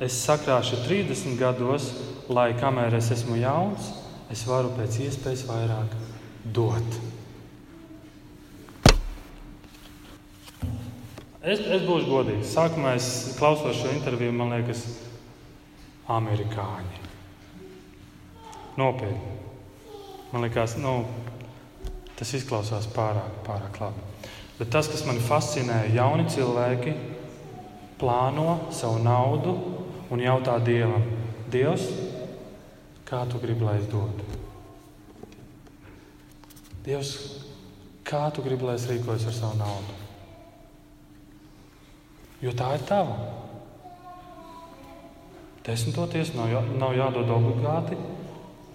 [0.04, 1.88] es sakrāšu 30 gados,
[2.28, 3.88] lai kamēr es esmu jauns,
[4.32, 5.96] es varu pēc iespējas vairāk
[6.56, 7.00] dot.
[11.44, 12.54] Es, es būšu godīgs.
[12.54, 14.86] Sākumā es klausos šo interviju, man liekas,
[16.08, 17.02] amerikāņi.
[18.80, 19.34] Nopietni.
[20.32, 21.02] Man liekas, nu,
[22.18, 24.08] tas izklausās pārāk, pārāk labi.
[24.58, 26.94] Bet tas, kas man fascinē, ir jauni cilvēki,
[28.00, 29.54] plāno savu naudu
[30.14, 31.04] un jautā Dievam,
[31.52, 31.84] Dievs,
[33.08, 34.26] kā tu gribi, lai es dodu?
[36.84, 37.12] Dievs,
[38.04, 40.00] kā tu gribi, lai es rīkojos ar savu naudu?
[42.44, 43.16] jo tā ir tava.
[45.64, 47.96] Desmitoties nav, jā, nav jādod obligāti,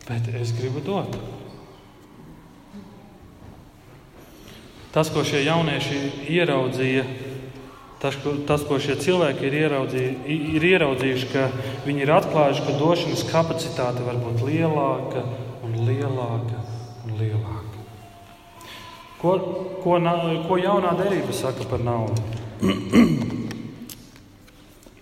[0.07, 1.19] bet es gribu dot.
[4.89, 5.99] Tas, ko šie jaunieši
[6.33, 7.03] ieraudzīja,
[7.99, 9.55] tas, ko, tas, ko šie cilvēki ir,
[10.55, 11.47] ir ieraudzījuši, ka
[11.85, 15.25] viņi ir atklājuši, ka došanas kapacitāte var būt lielāka
[15.67, 16.63] un lielāka
[17.05, 17.83] un lielāka.
[19.19, 19.35] Ko,
[19.83, 19.99] ko,
[20.47, 22.23] ko jaunā derība saka par naudu?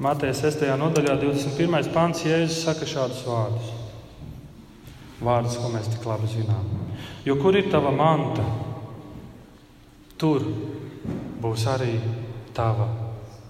[0.01, 0.61] Mateja 6.
[0.77, 1.89] nodaļā, 21.
[1.93, 3.73] pāns, Jēzus saka šādus vārdus.
[5.17, 6.65] Vārdus, ko mēs tik labi zinām.
[7.25, 8.45] Jo kur ir tava manta,
[10.21, 10.45] tur
[11.41, 11.95] būs arī
[12.57, 12.87] tava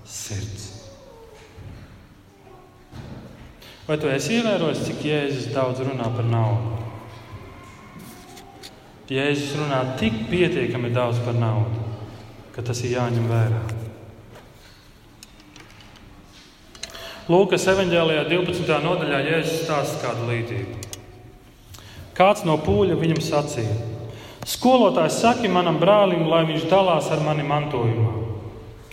[0.03, 0.73] sirds.
[3.87, 6.73] Vai tu esi ievērojis, cik Jēzus daudz runā par naudu?
[9.07, 11.85] Jēzus runā tik pietiekami daudz par naudu,
[12.51, 13.61] ka tas ir jāņem vērā.
[17.31, 18.75] Lūkas evanģēlijā 12.
[18.83, 20.83] nodaļā Jēzus stāsta kādu līdzību.
[22.19, 23.79] Kāds no pūļa viņam sacīja:
[24.47, 28.26] Skolotājs saka manam brālim, lai viņš dalās ar mani mantojumā.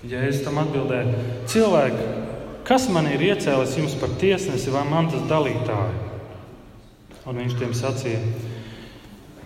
[0.09, 2.09] Jēzus tam atbildēja: Cilvēki,
[2.69, 6.03] kas man ir iecēlis jums par tiesnesi vai mantas dalītāju?
[7.25, 8.21] Un viņš tiem sacīja: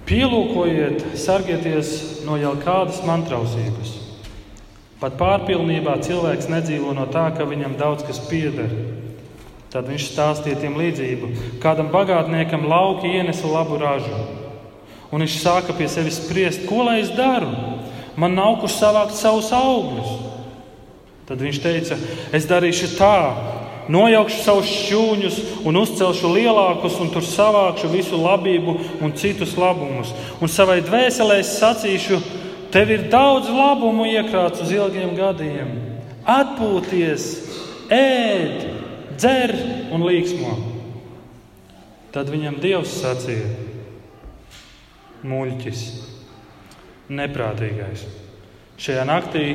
[0.08, 3.98] Pielūkojiet, sargieties no jau kādas mantrausības
[4.98, 8.72] Pat pārpilnībā cilvēks nedzīvo no tā, ka viņam daudz kas pieder.
[9.70, 11.28] Tad viņš stāstīja tiem līdzību.
[11.62, 14.24] Kādam bagātniekam lauki ienesa labu ražu.
[15.14, 17.52] Un viņš sāka pie sevis spriest, ko lai es daru?
[18.18, 20.27] Man nav kur savākt savus augļus.
[21.28, 21.98] Tad viņš teica,
[22.32, 23.14] es darīšu tā,
[23.92, 25.38] nojaukšu savus šūņus
[25.68, 30.14] un uzcelšu lielākus, un tur savākšu visu labību un citus labumus.
[30.40, 32.20] Un savai dvēselē es sacīšu,
[32.72, 35.70] Tev ir daudz labumu iekrāts uz ilgiem gadiem.
[36.28, 37.28] Atpūties,
[37.88, 38.66] ēd,
[39.16, 39.54] dzer
[39.94, 40.52] un līksmo.
[42.12, 43.48] Tad viņam Dievs sacīja:
[45.28, 45.84] Muļķis,
[47.08, 48.04] neprātīgais,
[48.80, 49.46] šajā naktī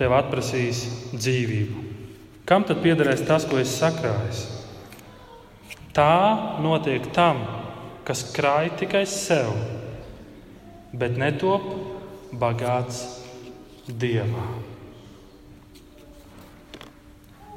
[0.00, 1.84] tev atprasīs dzīvību.
[2.48, 4.48] Kam tad piederēs tas, ko es sakrāju?
[5.94, 7.42] Tā notiek tam,
[8.06, 9.52] kas krāj tikai sev,
[10.96, 11.66] bet netop
[12.40, 13.02] bagāts
[13.86, 14.46] dievā.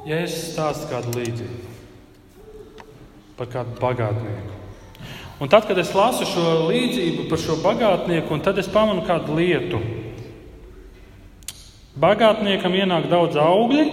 [0.03, 1.71] Ja es stāstu kādu līdzību
[3.37, 4.57] par kādu bagātnieku,
[5.41, 9.79] un tad, kad es lasu šo līdzību par šo bagātnieku, tad es pamanu kādu lietu.
[11.93, 13.83] Bagātniekam ienāk daudz augļu,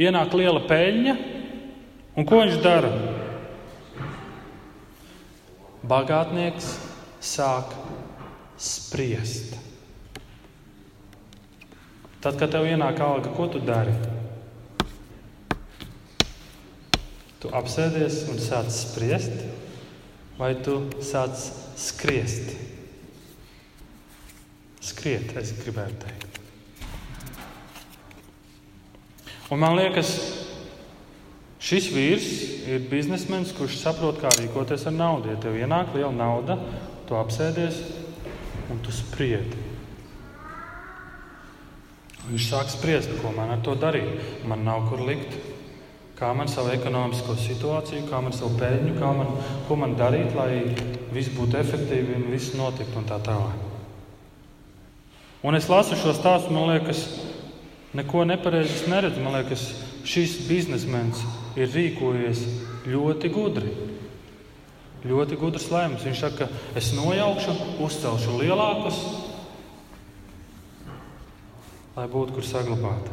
[0.00, 1.14] ienāk liela peļņa,
[2.16, 2.92] un ko viņš dara?
[5.88, 6.70] Bagātnieks
[7.20, 7.74] sāk
[8.56, 9.58] spriest.
[12.24, 13.92] Tad, kad tev ienāk alga, ko tu dari?
[17.38, 19.44] Tu apsēdies un sāc spriest,
[20.40, 21.36] vai tu sāc
[21.78, 22.56] skriest?
[24.88, 26.37] Skriet, es gribēju teikt.
[29.48, 30.10] Un man liekas,
[31.64, 32.26] šis vīrs
[32.68, 35.32] ir biznesmenis, kurš saprot, kā rīkoties ar naudu.
[35.32, 36.58] Ja tev ienāk liela nauda,
[37.08, 37.80] tu apsēdies
[38.68, 39.64] un tu spriedi.
[42.28, 44.10] Viņš sāk spriest, ko man ar to darīt.
[44.44, 45.32] Man nav kur likt.
[46.18, 49.30] Kā man savu ekonomisko situāciju, kā man savu peļņu, kā man,
[49.68, 50.74] ko man darīt, lai
[51.14, 53.64] viss būtu efektīvi un viss notiktu un tā tālāk.
[55.46, 57.04] Un es lasu šo stāstu, man liekas,
[57.96, 59.22] neko nepareizi neredzu.
[59.24, 59.68] Man liekas,
[60.08, 61.22] šis biznesmenis
[61.58, 62.42] ir rīkojies
[62.88, 63.72] ļoti gudri.
[65.08, 66.04] Ļoti gudrs lēmums.
[66.06, 67.54] Viņš saka, es nojaukšu,
[67.86, 68.98] uzcelšu lielākus,
[71.96, 73.08] lai būtu kur saglabāt.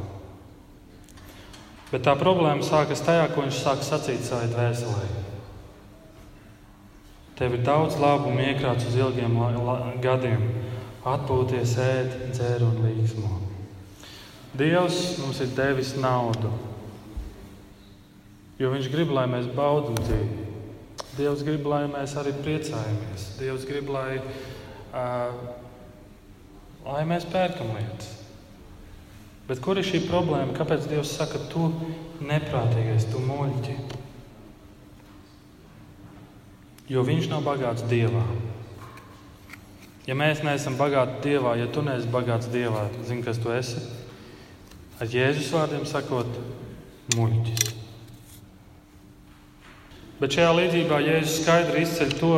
[1.92, 5.06] Bet tā problēma sākas tajā, ko viņš sāk sacīt savai dvēselē.
[7.36, 9.36] Tev ir daudz labumu iekrāts uz ilgiem
[10.04, 10.48] gadiem,
[11.06, 13.55] atpūties, ēst, dzērt un līgsmo.
[14.56, 16.52] Dievs mums ir devis naudu,
[18.56, 20.46] jo Viņš grib, lai mēs baudām dzīvi.
[21.15, 23.26] Dievs grib, lai mēs arī priecājamies.
[23.39, 24.20] Dievs grib, lai,
[24.96, 25.36] uh,
[26.88, 28.13] lai mēs pērkam lietas.
[29.48, 30.56] Bet kur ir šī problēma?
[30.56, 31.68] Kāpēc Dievs saka, tu
[32.24, 33.76] neprātīgais, tu muļķi?
[36.96, 38.24] Jo Viņš nav bagāts Dievā.
[40.06, 43.84] Ja mēs neesam bagāti Dievā, ja tu neesi bagāts Dievā, zini, kas tu esi?
[44.96, 46.38] Ar Jēzus vārdiem sakot,
[47.18, 47.74] muļķis.
[50.22, 52.36] Bet šajā līdzībā Jēzus skaidri izceļ to,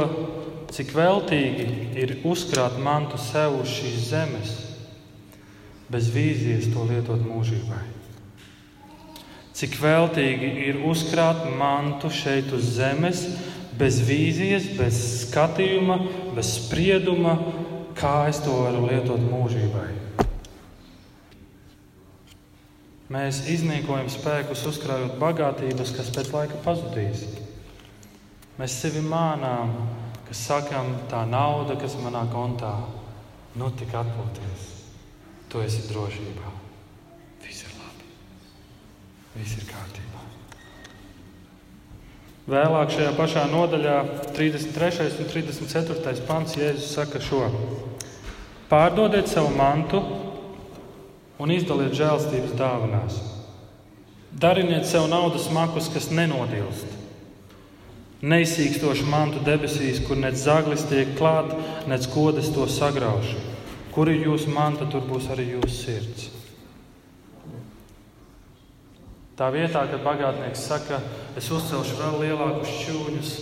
[0.74, 1.68] cik veltīgi
[2.02, 4.56] ir uzkrāt mantu sev uz šīs zemes
[5.94, 7.84] bez vīzijas to lietot mūžībai.
[9.58, 13.24] Cik veltīgi ir uzkrāt mantu šeit uz zemes,
[13.78, 16.02] bez vīzijas, bez skatījuma,
[16.34, 17.38] bez sprieduma,
[17.98, 20.07] kā es to varu lietot mūžībai.
[23.14, 27.24] Mēs iznīkojam spēkus, uzkrājot bagātības, kas pēc laika pazudīs.
[28.58, 29.72] Mēs sevi mānām,
[30.28, 32.74] ka sakām, tā nauda, kas manā kontā,
[33.56, 34.74] nu tik atpūties
[35.48, 36.52] tu esi drošībā.
[37.46, 38.12] Viss ir labi.
[39.38, 40.24] Viss ir kārtībā.
[42.48, 43.98] Vēlāk šajā pašā nodaļā,
[44.36, 45.08] 33.
[45.24, 46.28] un 34.
[46.28, 47.46] pants, Jēzus saka šo:
[48.68, 50.04] Pārdodiet savu mantu
[51.42, 53.18] un izdaliet žēlstības dāvanās.
[54.38, 56.96] Dariniet sev naudas makus, kas nenodilst.
[58.22, 61.54] Neizsīkstošu mantu debesīs, kur nec zaglis tiek klāt,
[61.90, 63.38] nec kodas to sagraušu.
[63.94, 66.28] Kur ir jūsu manta, tur būs arī jūsu sirds.
[69.38, 70.98] Tā vietā, kad bagātnieks saka,
[71.38, 73.34] es uzcelšu vēl lielākus šķūņus,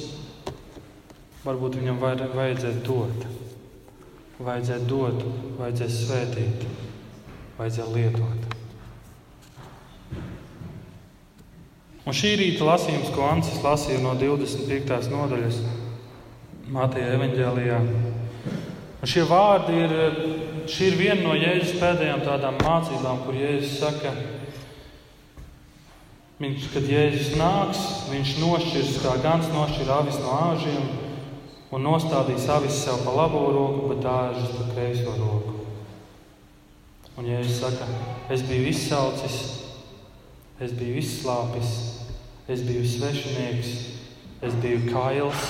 [1.45, 3.27] varbūt viņam vajadzēs dot.
[4.43, 5.21] Vajadzēs dot,
[5.55, 6.65] vajadzēs svētīt,
[7.59, 8.53] vajadzēs lietot.
[12.05, 15.09] Un šī rīta lasījums, ko Ancis lasīja no 25.
[15.09, 15.63] nodaļas
[16.73, 17.79] Mateja evanģēlijā,
[19.05, 19.91] Un šie vārdi ir,
[20.65, 24.13] ir viena no Jēzus pēdējām tādām mācībām, kur Jēzus saka,
[26.41, 30.89] viņš, kad Jēzus nāks, viņš nošķirs kā gans nošķir avis no āžiem
[31.69, 35.54] un nostādīs avis sev pa labo roku, bet āžas pa kreiso roku.
[37.15, 37.87] Un Jēzus saka,
[38.33, 39.37] es biju izsaucis,
[40.59, 41.71] es biju izslāpis,
[42.51, 43.71] es biju svešinieks,
[44.43, 45.47] es biju kails,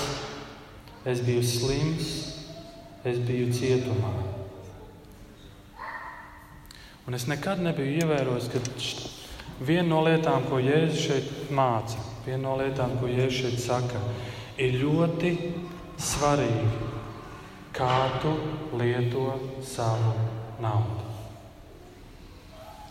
[1.06, 2.14] es biju slims
[3.06, 4.10] es biju cietumā.
[7.06, 8.62] Un es nekad nebiju ievērojis, ka
[9.66, 14.02] viena no lietām, ko Jēzus šeit māca, viena no lietām, ko Jēzus šeit saka,
[14.58, 15.32] ir ļoti
[16.02, 16.92] svarīgi,
[17.76, 18.34] kā tu
[18.80, 19.28] lieto
[19.62, 20.16] savu
[20.58, 21.05] naudu.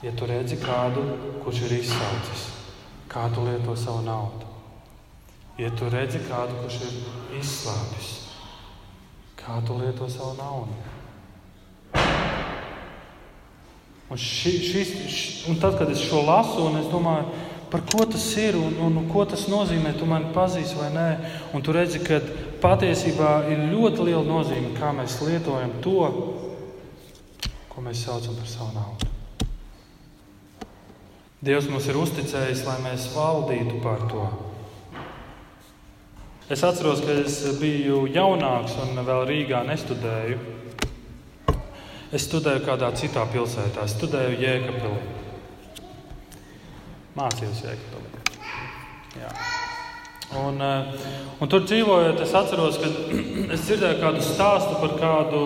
[0.06, 1.02] Ja tu redzi kādu,
[1.42, 2.50] kurš ir izsaucis,
[3.10, 4.46] kā tu lieto savu naudu.
[5.58, 8.12] Ja tu redzi kādu, kurš ir izslāpis,
[9.46, 10.74] Kā tu lieto savu naudu?
[14.10, 17.30] Un, ši, šis, š, un tad, kad es šo lasu, es domāju,
[17.70, 21.08] par ko tas ir un, un, un ko tas nozīmē, tu mani pazīsti vai nē.
[21.54, 22.22] Un tu redzi, ka
[22.64, 26.00] patiesībā ir ļoti liela nozīme, kā mēs lietojam to,
[27.70, 29.15] ko mēs saucam par savu naudu.
[31.44, 34.28] Dievs mums ir uzticējis, lai mēs valdītu par to.
[36.46, 40.38] Es atceros, ka es biju jaunāks un vēl Rīgā nestudēju.
[42.16, 45.02] Es studēju kādā citā pilsētā, es studēju Jēkabīlī.
[47.18, 48.24] Mācījos Jēkabīlī.
[49.20, 49.34] Jā.
[50.40, 51.10] Un, eh,
[51.42, 52.94] un tur dzīvojot, es atceros, ka
[53.58, 55.44] es dzirdēju kādu stāstu par kādu,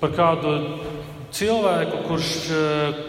[0.00, 0.56] par kādu
[1.36, 3.04] cilvēku, kurš eh,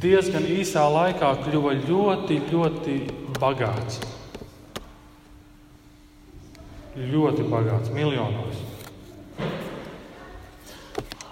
[0.00, 2.96] diezgan īsā laikā kļuva ļoti, ļoti
[3.40, 4.00] bagāts
[6.96, 8.66] ļoti bagāts, miljonos.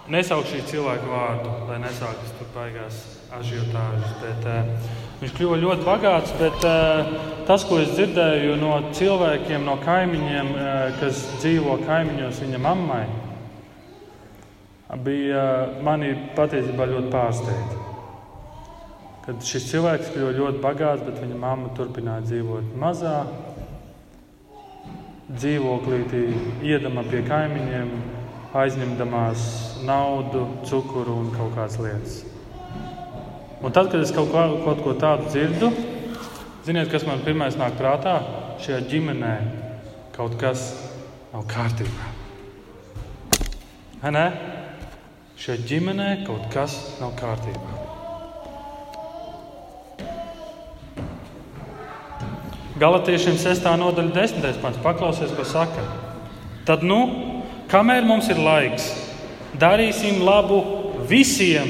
[0.09, 2.95] nesaukšu šī cilvēka vārdu, lai nesāktu tur baigās
[3.37, 4.15] ažiotāžas.
[4.23, 4.71] Bet, uh,
[5.19, 7.11] viņš kļuva ļoti bagāts, bet uh,
[7.45, 13.03] tas, ko es dzirdēju no cilvēkiem, no kaimiņiem, uh, kas dzīvo kaimiņos viņa mammai,
[15.05, 17.88] bija uh, mani patiesībā ļoti pārsteigts.
[19.29, 23.11] Kad šis cilvēks kļuva ļoti bagāts, bet viņa mamma turpināja dzīvot mazā
[25.29, 26.21] dzīvoklītī,
[26.65, 27.91] iedama pie kaimiņiem,
[28.57, 29.43] aizņemdamās
[29.85, 32.15] naudu, cukuru un kaut kādas lietas.
[33.61, 35.69] Un tad, kad es kaut ko, kaut ko tādu dzirdu,
[36.65, 38.15] ziniet, kas man pirmais nāk prātā?
[38.65, 39.35] Šajā ģimenē
[40.15, 40.71] kaut kas
[41.35, 42.09] nav kārtībā.
[44.09, 44.25] Nē,
[45.37, 47.78] šajā ģimenē kaut kas nav kārtībā.
[52.79, 53.65] Galatiešiem 6.
[53.75, 54.59] nodaļa, 10.
[54.63, 54.79] pants.
[54.79, 55.83] Paklausies, ko saka.
[56.63, 56.99] Tad, nu,
[57.67, 58.85] kamēr mums ir laiks,
[59.59, 60.61] darīsim labu
[61.09, 61.67] visiem.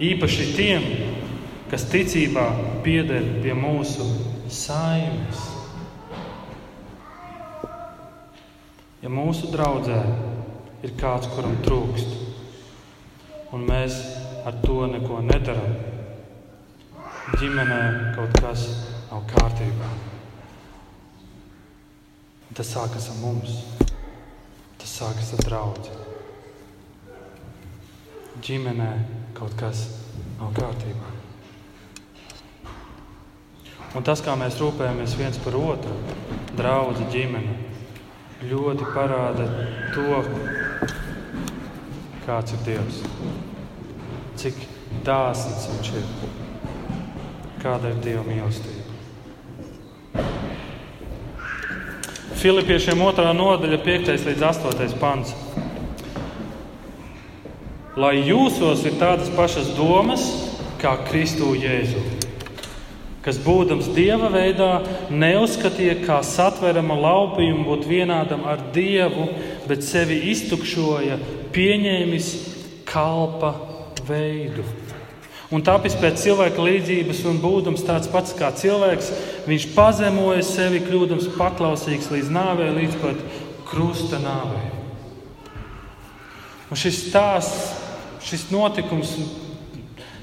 [0.00, 0.84] Īpaši tiem,
[1.72, 2.44] kas ticībā
[2.84, 4.04] pieder pie mūsu
[4.52, 5.40] saimes.
[9.00, 10.00] Ja mūsu draudzē
[10.84, 12.12] ir kāds, kuram trūkst,
[13.56, 13.96] un mēs
[14.44, 15.99] ar to neko nedarām,
[17.38, 17.80] ģimenē
[18.16, 18.64] kaut kas
[19.10, 19.88] nav kārtībā.
[22.56, 23.60] Tas sākas ar mums,
[24.80, 25.94] tas sākas ar draugu.
[28.42, 28.90] Ģimenē
[29.38, 29.86] kaut kas
[30.40, 31.14] nav kārtībā.
[33.98, 35.94] Un tas, kā mēs rūpējamies viens par otru,
[36.58, 37.56] draugu ģimene,
[38.46, 39.46] ļoti parāda
[39.94, 40.20] to,
[42.26, 43.00] kāds ir Dievs.
[44.40, 44.62] Cik
[45.06, 46.39] dāsns viņš ir
[47.60, 48.88] kāda ir Dieva mīlestība.
[52.40, 53.26] Filipiešiem 2.
[53.36, 54.14] nodaļa, 5.
[54.30, 54.94] līdz 8.
[55.00, 55.34] pants.
[58.00, 60.24] Lai jūsos ir tādas pašas domas
[60.80, 62.00] kā Kristu Jēzu,
[63.20, 64.70] kas būdams Dieva veidā
[65.12, 69.28] neuzskatīja kā satveramu laupījumu būt vienādam ar Dievu,
[69.68, 71.20] bet sevi iztukšoja,
[71.52, 72.30] pieņēmis
[72.88, 73.52] kalpa
[74.08, 74.64] veidu
[75.50, 79.10] un tapis pēc cilvēka līdzības un būdams tāds pats kā cilvēks,
[79.50, 83.24] viņš pazemoja sevi, kļūdams paklausīgs līdz nāvei, līdz pat
[83.70, 84.68] krusta nāvei.
[86.70, 87.70] Un šis stāsts,
[88.22, 89.16] šis notikums,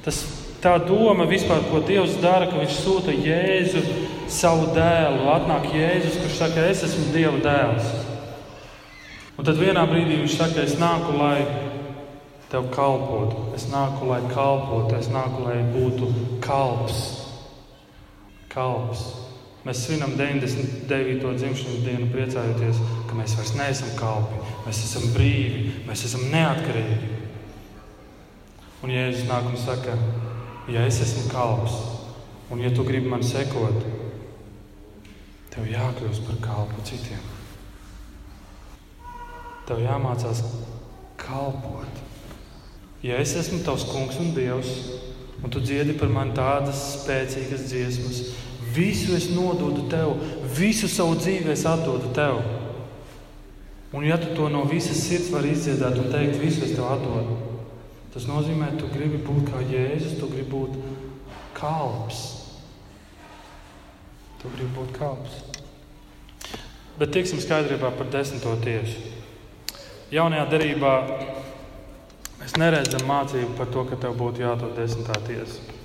[0.05, 0.21] tas,
[0.63, 3.84] tā doma vispār, ko Dievs dara, ka Viņš sūta Jēzu
[4.32, 5.28] savu dēlu.
[5.34, 7.91] Atnāk Jēzus, kurš saka, es esmu Dieva dēls.
[9.38, 11.43] Un tad vienā brīdī viņš saka, es nāku, lai
[12.51, 13.47] tev kalpotu.
[13.55, 16.11] Es nāku, lai kalpotu, es nāku, lai būtu
[16.43, 16.99] kalps.
[18.49, 19.03] kalps.
[19.67, 21.33] Mēs svinam 99.
[21.35, 22.79] dzimšanas dienu, priecājoties,
[23.09, 24.39] ka mēs vairs neesam kalpi.
[24.63, 27.09] Mēs esam brīvi, mēs esam neatkarīgi.
[28.85, 29.97] Un Jēzus nāk un saka,
[30.71, 31.75] ja es esmu kalps,
[32.53, 33.83] un ja tu gribi man sekot,
[35.51, 37.23] tev jākļūst par kalpu citiem.
[39.67, 40.45] Tev jāmācās
[41.19, 42.06] kalpot.
[43.05, 44.69] Ja es esmu tavs kungs un dievs,
[45.43, 48.21] un tu dziedi par mani tādas spēcīgas dziesmas,
[48.73, 50.15] visu es nododu tev,
[50.57, 52.41] visu savu dzīvi es atdodu tev.
[53.93, 57.37] Un ja tu to no visas sirds vari izdziedāt un teikt, visu es tev atdodu,
[58.15, 60.81] tas nozīmē, ka tu gribi būt kā Jēzus, tu gribi būt
[61.57, 62.25] kalps.
[64.41, 65.37] Tu gribi būt kalps.
[66.97, 69.13] Bet tiksim skaidrībā par desmito tiesu.
[70.09, 70.93] Jaunajā derībā
[72.38, 75.75] Mēs neredzam mācību par to, ka tev būtu jādod desmitā tiesa.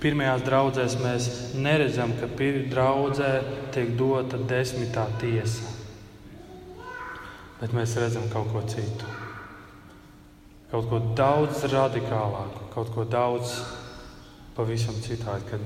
[0.00, 2.28] Pirmajās draudzēs mēs neredzam, ka
[2.70, 3.30] draudzē
[3.74, 5.72] tiek dota desmitā tiesa.
[7.60, 9.08] Bet mēs redzam kaut ko citu.
[10.70, 13.56] Kaut ko daudz radikālāku, kaut ko daudz
[14.56, 15.48] pavisam citādu.
[15.50, 15.64] Kad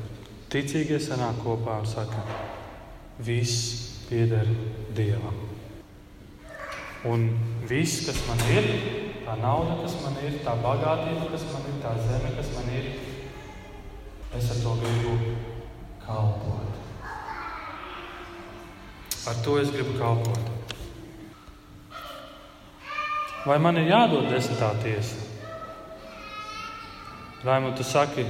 [0.52, 2.22] ticīgie sanāk kopā un saka,
[3.18, 4.46] viss pieder
[4.94, 5.36] Dievam.
[7.10, 7.30] Un
[7.68, 8.66] viss, kas man ir,
[9.30, 12.86] tā nauda, kas man ir, tā bagātība, kas man ir, tā zeme, kas man ir,
[14.34, 15.12] es ar to gribu
[16.02, 16.80] kalpot.
[19.30, 20.50] Ar to es gribu kalpot.
[23.46, 25.28] Vai man ir jādod desmitā tiesa?
[27.46, 28.26] Raimunds, tu saki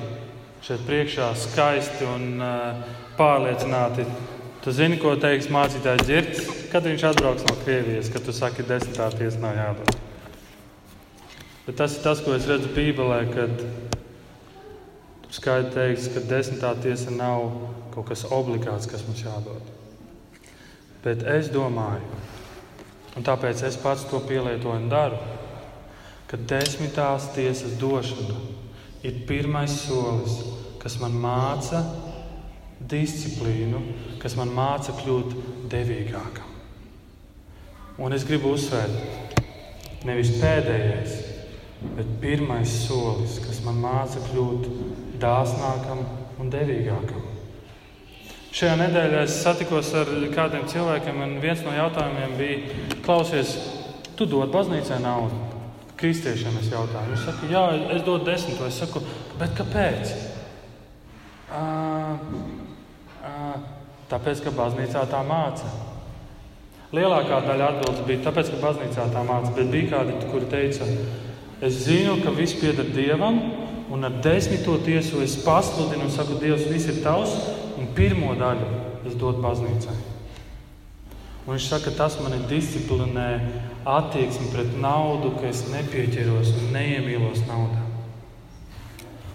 [0.63, 2.85] šeit priekšā skaisti un uh,
[3.17, 4.05] pārliecināti.
[4.61, 9.09] Tu zini, ko teiks mācītājs Girts, kad viņš atbrauks no Krievijas, kad tu saki, desmitā
[9.17, 10.10] tiesa nav jādod.
[11.71, 13.63] Bet tas ir tas, ko es redzu Bībelē, kad
[15.23, 17.47] tur skaidri teikts, ka desmitā tiesa nav
[17.95, 19.71] kaut kas obligāts, kas mums jādod.
[21.05, 22.03] Bet es domāju,
[23.19, 25.19] Un tāpēc es pats to pielietoju un daru,
[26.31, 28.37] ka desmitās tiesas došana
[29.07, 30.37] ir pirmais solis,
[30.81, 31.83] kas man māca
[32.93, 33.83] disciplīnu,
[34.23, 35.35] kas man māca kļūt
[35.73, 36.47] devīgākam.
[38.01, 39.35] Un es gribu uzsvērt,
[40.07, 41.19] nevis pēdējais,
[41.83, 44.69] bet pirmais solis, kas man māca kļūt
[45.21, 46.05] dāsnākam
[46.41, 47.29] un devīgākam.
[48.51, 53.55] Šajā nedēļā es satikos ar kādiem cilvēkiem, un viens no jautājumiem bija, klausies,
[54.19, 55.39] tu dod baznīcai naudu?
[56.01, 57.13] Kristiešiem es jautāju.
[57.13, 57.63] Viņš saka, jā,
[57.95, 58.67] es dodu desmito.
[58.67, 59.03] Es saku,
[59.39, 60.15] bet kāpēc?
[61.53, 61.63] À,
[63.21, 63.33] à,
[64.11, 65.71] tāpēc, ka baznīcā tā māca.
[66.97, 70.89] Lielākā daļa atbildes bija tāpēc, ka baznīcā tā māca, bet bija kādi, kuri teica,
[71.61, 73.41] es zinu, ka viss pieder Dievam,
[73.91, 77.35] un ar desmito tiesu es pasludinu un saku, Dievs, viss ir tavs,
[77.79, 78.69] un pirmo daļu
[79.09, 79.99] es dodu baznīcai.
[81.47, 83.29] Un viņš saka, tas man ir disciplinē
[83.89, 87.87] attieksme pret naudu, ka es nepieķeros un neiemīlos naudā.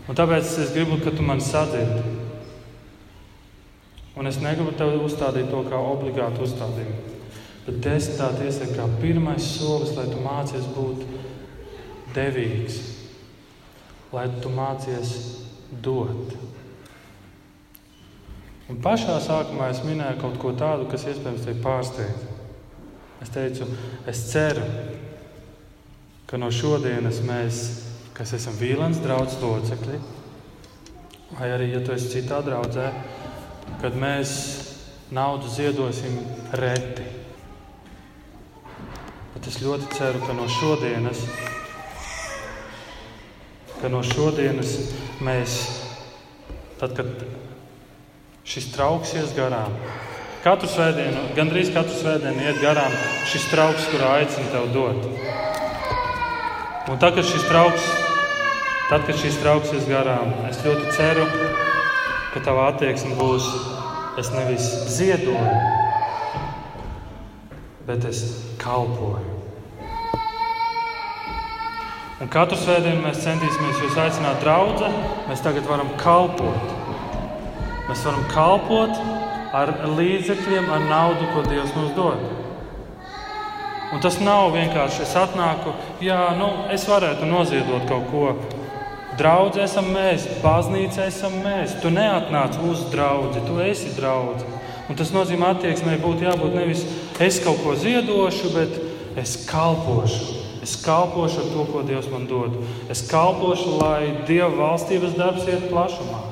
[0.05, 2.03] Un tāpēc es gribu, ka tu man sadzirdi.
[4.15, 7.13] Un es negribu tev uzstādīt to kā obligātu uzstādījumu.
[7.65, 11.01] Bet desmitā tiesa ir kā pirmais solis, lai tu mācies būt
[12.16, 12.80] devīgs,
[14.16, 15.16] lai tu mācies
[15.84, 16.36] dot.
[18.66, 22.24] Un pašā sākumā es minēju kaut ko tādu, kas iespējams tevi pārsteidz.
[23.22, 23.68] Es teicu,
[24.09, 24.63] es ceru,
[26.30, 27.61] ka no šodienas mēs,
[28.18, 29.99] kas esam Vīlens draugs locekļi,
[31.36, 32.89] vai arī, ja tu esi citā draudzē,
[33.82, 34.34] kad mēs
[35.13, 36.18] naudu ziedosim
[36.57, 37.05] reti.
[39.36, 41.22] Bet es ļoti ceru, ka no šodienas,
[43.86, 44.71] ka no šodienas
[45.21, 45.55] mēs,
[46.79, 47.05] tad, kad
[48.41, 49.75] šis trauks ies garām.
[50.41, 52.95] Katru svētdienu, gandrīz katru svētdienu iet garām
[53.29, 55.05] šis trauks, kurā aicina tev dot.
[56.89, 57.86] Un tad, kad šis trauks,
[58.89, 61.29] tad, kad šis trauks ies garām, es ļoti ceru,
[62.33, 63.53] ka tava attieksme būs,
[64.17, 64.65] es nevis
[64.97, 65.61] ziedoju,
[67.86, 68.25] bet es
[68.65, 69.34] kalpoju.
[72.16, 74.88] Un katru svētdienu mēs centīsimies jūs aicināt, draudzē,
[75.28, 76.70] mēs tagad varam kalpot.
[77.89, 79.01] Mēs varam kalpot
[79.55, 82.22] ar līdzekļiem, ar naudu, ko Dievs mums dod.
[83.91, 88.32] Un tas nav vienkārši es atnāku, jā, nu, es varētu noziedot kaut ko.
[89.20, 91.76] Draudzē esam mēs, baznīca esam mēs.
[91.84, 94.47] Tu neatnāc uz draugu, tu esi draugs.
[94.88, 96.88] Un tas nozīmē, ka attieksmei būtu jābūt nevis
[97.20, 98.82] es kaut ko ziedošu, bet
[99.20, 100.44] es kalpošu.
[100.66, 102.55] Es kalpošu ar to, ko Dievs man dod.
[102.89, 106.24] Es kalpošu, lai Dieva valstības darbs iet plašumā.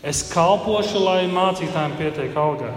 [0.00, 2.72] Es kalpošu, lai mācītājiem pietiek algai.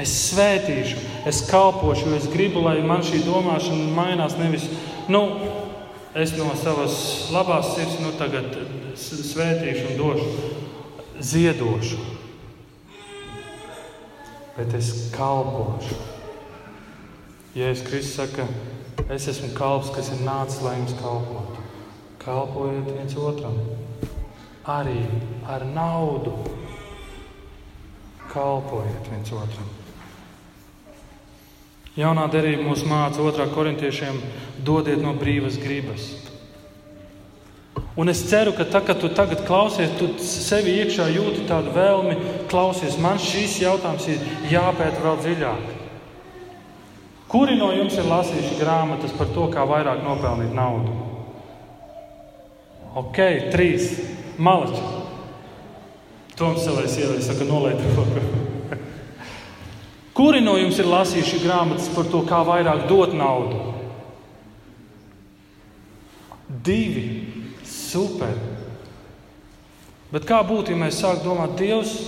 [0.00, 0.96] Es svētīšu,
[1.28, 4.38] es kalpošu, jo es gribu, lai man šī domāšana mainās.
[4.40, 4.64] Nevis,
[5.12, 5.20] nu,
[6.16, 6.96] es no savas
[7.34, 8.48] labās sirds nu, tagad
[8.96, 10.50] svētīšu un došu,
[11.20, 12.00] ziedošu.
[14.56, 16.00] Bet es kalpošu.
[17.54, 18.48] Jēzus Kristus saka,
[19.12, 21.64] es esmu kalps, kas ir nācis, lai jums kalpotu.
[22.24, 23.58] Kalpojiet viens otram
[24.64, 25.02] arī
[25.46, 26.32] ar naudu
[28.32, 29.72] kalpojiet viens otram.
[31.94, 34.16] Jaunā derība mūs māca otrā korintiešiem
[34.66, 36.08] dodiet no brīvas gribas.
[37.94, 42.16] Un es ceru, ka tā, kad tu tagad klausies, tu sevi iekšā jūti tādu vēlmi,
[42.50, 45.83] klausies, man šīs jautājums ir jāpēta vēl dziļāk.
[47.34, 50.92] Kuri no jums ir lasījuši grāmatas par to, kā vairāk nopelnīt naudu?
[52.94, 53.18] Ok,
[53.50, 53.88] trīs.
[54.38, 54.78] Malači.
[56.38, 58.22] Toms savais ielai saka, nolaid roku.
[60.14, 63.58] Kuri no jums ir lasījuši grāmatas par to, kā vairāk dot naudu?
[66.62, 67.08] Divi.
[67.66, 68.30] Super.
[70.14, 71.98] Bet kā būtu, ja mēs sāktu domāt Dievs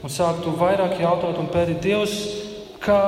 [0.00, 2.39] un sāktu vairāk jautāt un pētīt Dievs,
[2.80, 3.02] kā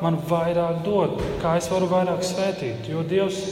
[0.00, 2.88] man vairāk dot, kā es varu vairāk svētīt?
[2.88, 3.44] Jo Dievs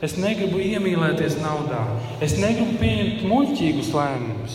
[0.00, 1.82] Es negribu iemīlēties naudā.
[2.24, 4.54] Es negribu pieņemt muļķīgus lēmumus.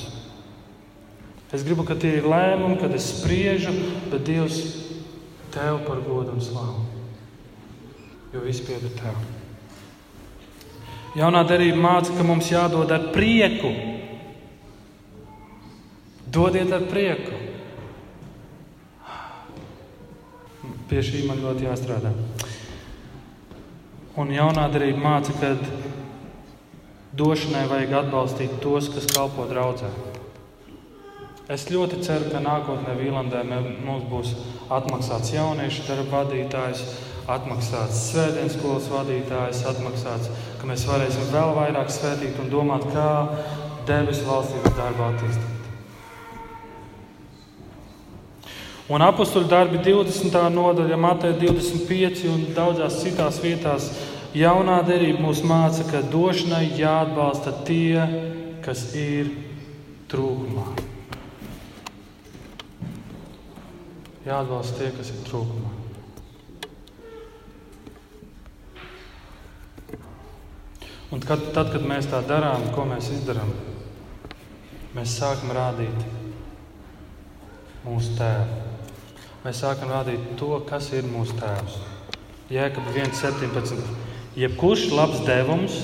[1.53, 3.73] Es gribu, ka tie ir lēmumi, kad es spriežu,
[4.09, 4.57] bet Dievs
[5.53, 6.81] tev par godu un slavu.
[8.33, 9.21] Jo viss pieder tev.
[11.15, 13.69] Jaunā darība māca, ka mums jādod ar prieku.
[16.25, 17.44] Dodiet ar prieku.
[20.89, 22.11] Pie šī man ļoti jāstrādā.
[24.21, 25.55] Un jaunā darība māca, ka
[27.17, 29.89] došanai vajag atbalstīt tos, kas kalpo draudzē.
[31.51, 34.31] Es ļoti ceru, ka nākotnē Vīlandē mums būs
[34.73, 36.85] atmaksāts jauniešu darba vadītājs,
[37.29, 40.31] atmaksāts, svētdienas skolas vadītājs atmaksāts,
[40.61, 43.09] ka mēs varēsim vēl vairāk svētīt un domāt, kā
[43.89, 45.54] debesu valstības darbā attīstīt.
[48.85, 50.35] Un apakstuļu darbi 20.
[50.53, 53.87] nodaļa, Mateja 25 un daudzās citās vietās
[54.37, 58.03] jaunā derība mūs māca, ka došanai jāatbalsta tie,
[58.61, 59.31] kas ir
[60.11, 60.67] trūkumā.
[64.27, 65.73] Jāatbalsta tie, kas ir trūkumā.
[71.09, 73.49] Un kad, tad, kad mēs tā darām, ko mēs darām,
[74.93, 76.05] mēs sākam rādīt
[77.89, 78.64] mūsu tēvu.
[79.45, 81.75] Mēs sākam rādīt to, kas ir mūsu tēvs.
[82.49, 83.77] Jēkab 1,17.
[84.41, 85.75] Jebkurš labs devums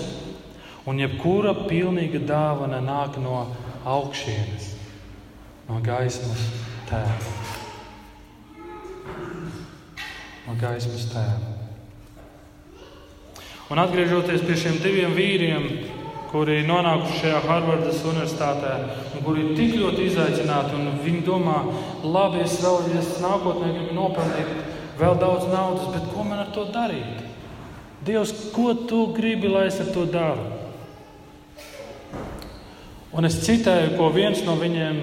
[0.89, 3.43] un jebkura pilnīga dāvana nāk no
[3.85, 4.71] augšienes,
[5.67, 6.41] no gaismas
[6.89, 7.35] tēva.
[10.47, 11.53] No gaismas tēva.
[13.69, 15.69] Un atgriežoties pie šiem diviem vīriem,
[16.31, 18.75] kuri nonākuši šajā Harvardas universitātē,
[19.15, 21.57] un kuri ir tik ļoti izaicināti, un viņi domā,
[22.03, 24.53] labi, es vēl es nākotnē gribu nopelnīt
[25.01, 27.27] vēl daudz naudas, bet ko man ar to darīt?
[28.05, 30.47] Dievs, ko tu gribi, lai es ar to daru?
[33.11, 35.01] Un es citēju, ko viens no viņiem,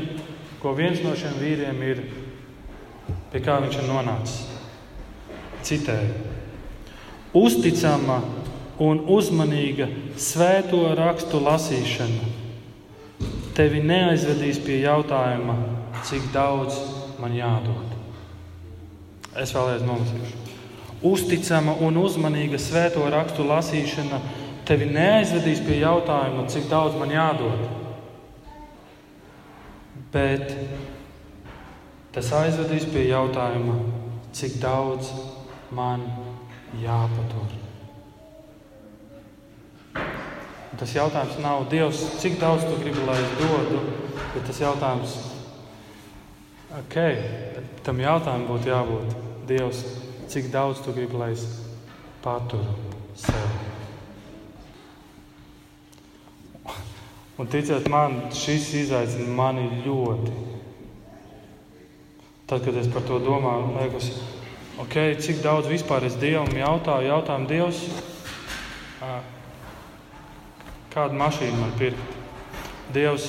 [0.63, 2.01] ko viens no šiem vīriem ir,
[3.31, 4.39] pie kā viņš ir nonācis.
[5.69, 6.15] Citēju:
[7.37, 8.23] Uzticama
[8.83, 12.35] un uzmanīga svēto rakstu lasīšana
[13.59, 15.57] tevi neaizvedīs pie jautājuma,
[16.07, 16.77] cik daudz
[17.19, 17.97] man jādod.
[19.39, 20.45] Es vēlreiz nolasīšu.
[21.09, 24.21] Uzticama un uzmanīga svēto rakstu lasīšana
[24.69, 27.67] tevi neaizvedīs pie jautājuma, cik daudz man jādod.
[30.15, 30.55] Bet
[32.15, 33.79] tas aizvedīs pie jautājuma,
[34.39, 35.11] cik daudz
[35.75, 36.07] man
[36.83, 37.58] jāpatur.
[40.77, 43.79] Tas jautājums nav Dievs, cik daudz tu gribi, lai es dodu,
[44.35, 45.15] bet tas jautājums,
[46.83, 46.99] ok,
[47.87, 49.17] tam jautājumam būtu jābūt
[49.49, 49.81] Dievs,
[50.29, 51.47] cik daudz tu gribi, lai es
[52.21, 52.77] paturu
[53.17, 53.69] sevi.
[57.39, 60.33] Un ticiet man, šis izaicina mani ļoti.
[62.51, 64.11] Tad, kad es par to domāju, liekas,
[64.85, 67.83] ok, cik daudz vispār es Dievam jautāju, jautājumu Dievs.
[70.99, 72.15] Kādu mašīnu man pirkt?
[72.91, 73.27] Dievs,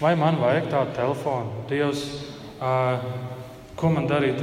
[0.00, 1.64] vai man vajag tādu telefonu?
[1.68, 2.04] Dievs,
[2.64, 3.04] uh,
[3.76, 4.40] ko man darīt?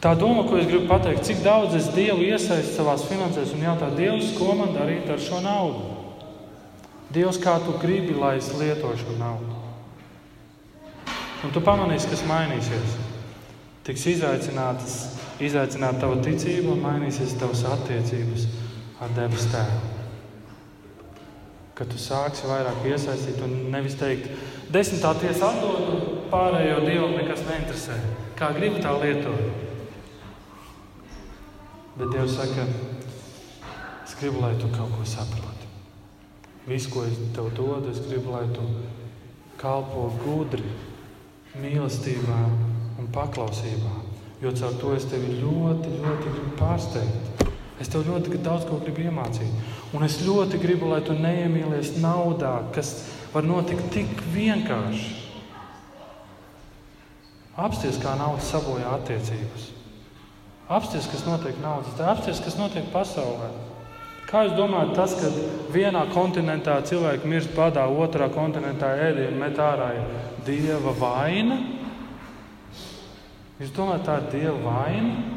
[0.00, 3.98] Tā doma, ko es gribu pateikt, cik daudz es Dievu iesaistu savā finansēs un jautāju,
[4.00, 5.84] Dievs, ko man darīt ar šo naudu?
[7.12, 9.60] Dievs, kā tu gribi, lai es lietotu šo naudu?
[11.44, 13.00] Un tu pamanīsi, kas mainīsies.
[13.84, 15.00] Tiks izaicinātas,
[15.44, 18.48] izaicināta tava ticība un mainīsies tavas attiecības
[19.02, 20.01] ar debesu Tēvu
[21.74, 24.28] ka tu sāksi vairāk iesaistīt un nevis teikt,
[24.72, 27.98] desmitā tiesa atdod, pārējo dievu nekas neinteresē.
[28.38, 29.62] Kā gribi tā lietot.
[31.92, 32.64] Bet Dievs saka,
[34.04, 35.68] es gribu, lai tu kaut ko saproti.
[36.64, 38.64] Visu, ko es tev dodu, es gribu, lai tu
[39.60, 40.64] kalpo gudri,
[41.60, 42.38] mīlestībā
[42.98, 43.92] un paklausībā.
[44.42, 47.44] Jo caur to es tevi ļoti, ļoti gribu pārsteigt.
[47.82, 49.71] Es tev ļoti daudz ko gribu iemācīt.
[49.92, 52.94] Un es ļoti gribu, lai tu neiemīlies naudā, kas
[53.34, 55.18] var notikt tik vienkārši.
[57.60, 59.68] Apsties, kā nauda sabojā attiecības.
[60.72, 63.50] Apsties, kas notiek naudas, apsties, kas notiek pasaulē.
[64.30, 65.28] Kā jūs domājat, tas, ka
[65.74, 70.06] vienā kontinentā cilvēki mirst badā, otrā kontinentā ēdienu met ārā ir
[70.46, 71.58] dieva vaina?
[73.60, 75.31] Jūs domājat, tā ir dieva vaina?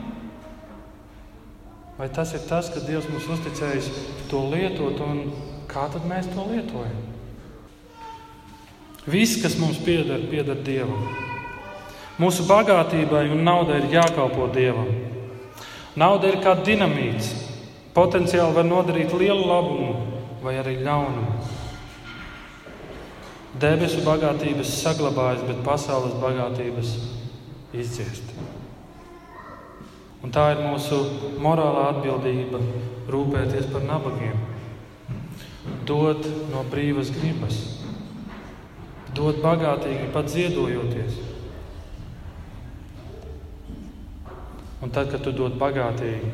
[1.96, 3.92] Vai tas ir tas, ka Dievs mums uzticējis
[4.28, 5.30] to lietot, un
[5.72, 7.04] kā tad mēs to lietojam?
[9.06, 11.08] Viss, kas mums pieder, pieder Dievam.
[12.20, 14.90] Mūsu bagātībai un naudai ir jākalpo Dievam.
[15.96, 17.32] Nauda ir kā dinamīts.
[17.96, 19.94] Potenciāli var nodarīt lielu labumu
[20.44, 21.38] vai arī ļaunumu.
[23.56, 26.92] Debesu bagātības saglabājas, bet pasaules bagātības
[27.72, 28.36] izdziest.
[30.26, 30.98] Un tā ir mūsu
[31.38, 32.58] morālā atbildība
[33.14, 34.40] rūpēties par nabagiem,
[35.86, 37.60] dot no brīvas gribas,
[39.14, 41.20] dot bagātīgi, pat ziedojoties.
[44.82, 46.34] Un tad, kad tu dod bagātīgi,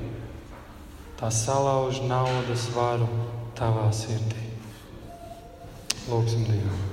[1.20, 3.12] tā salauž naudas varu
[3.60, 4.48] tavā sirdī.
[6.08, 6.91] Lūksim Dievu!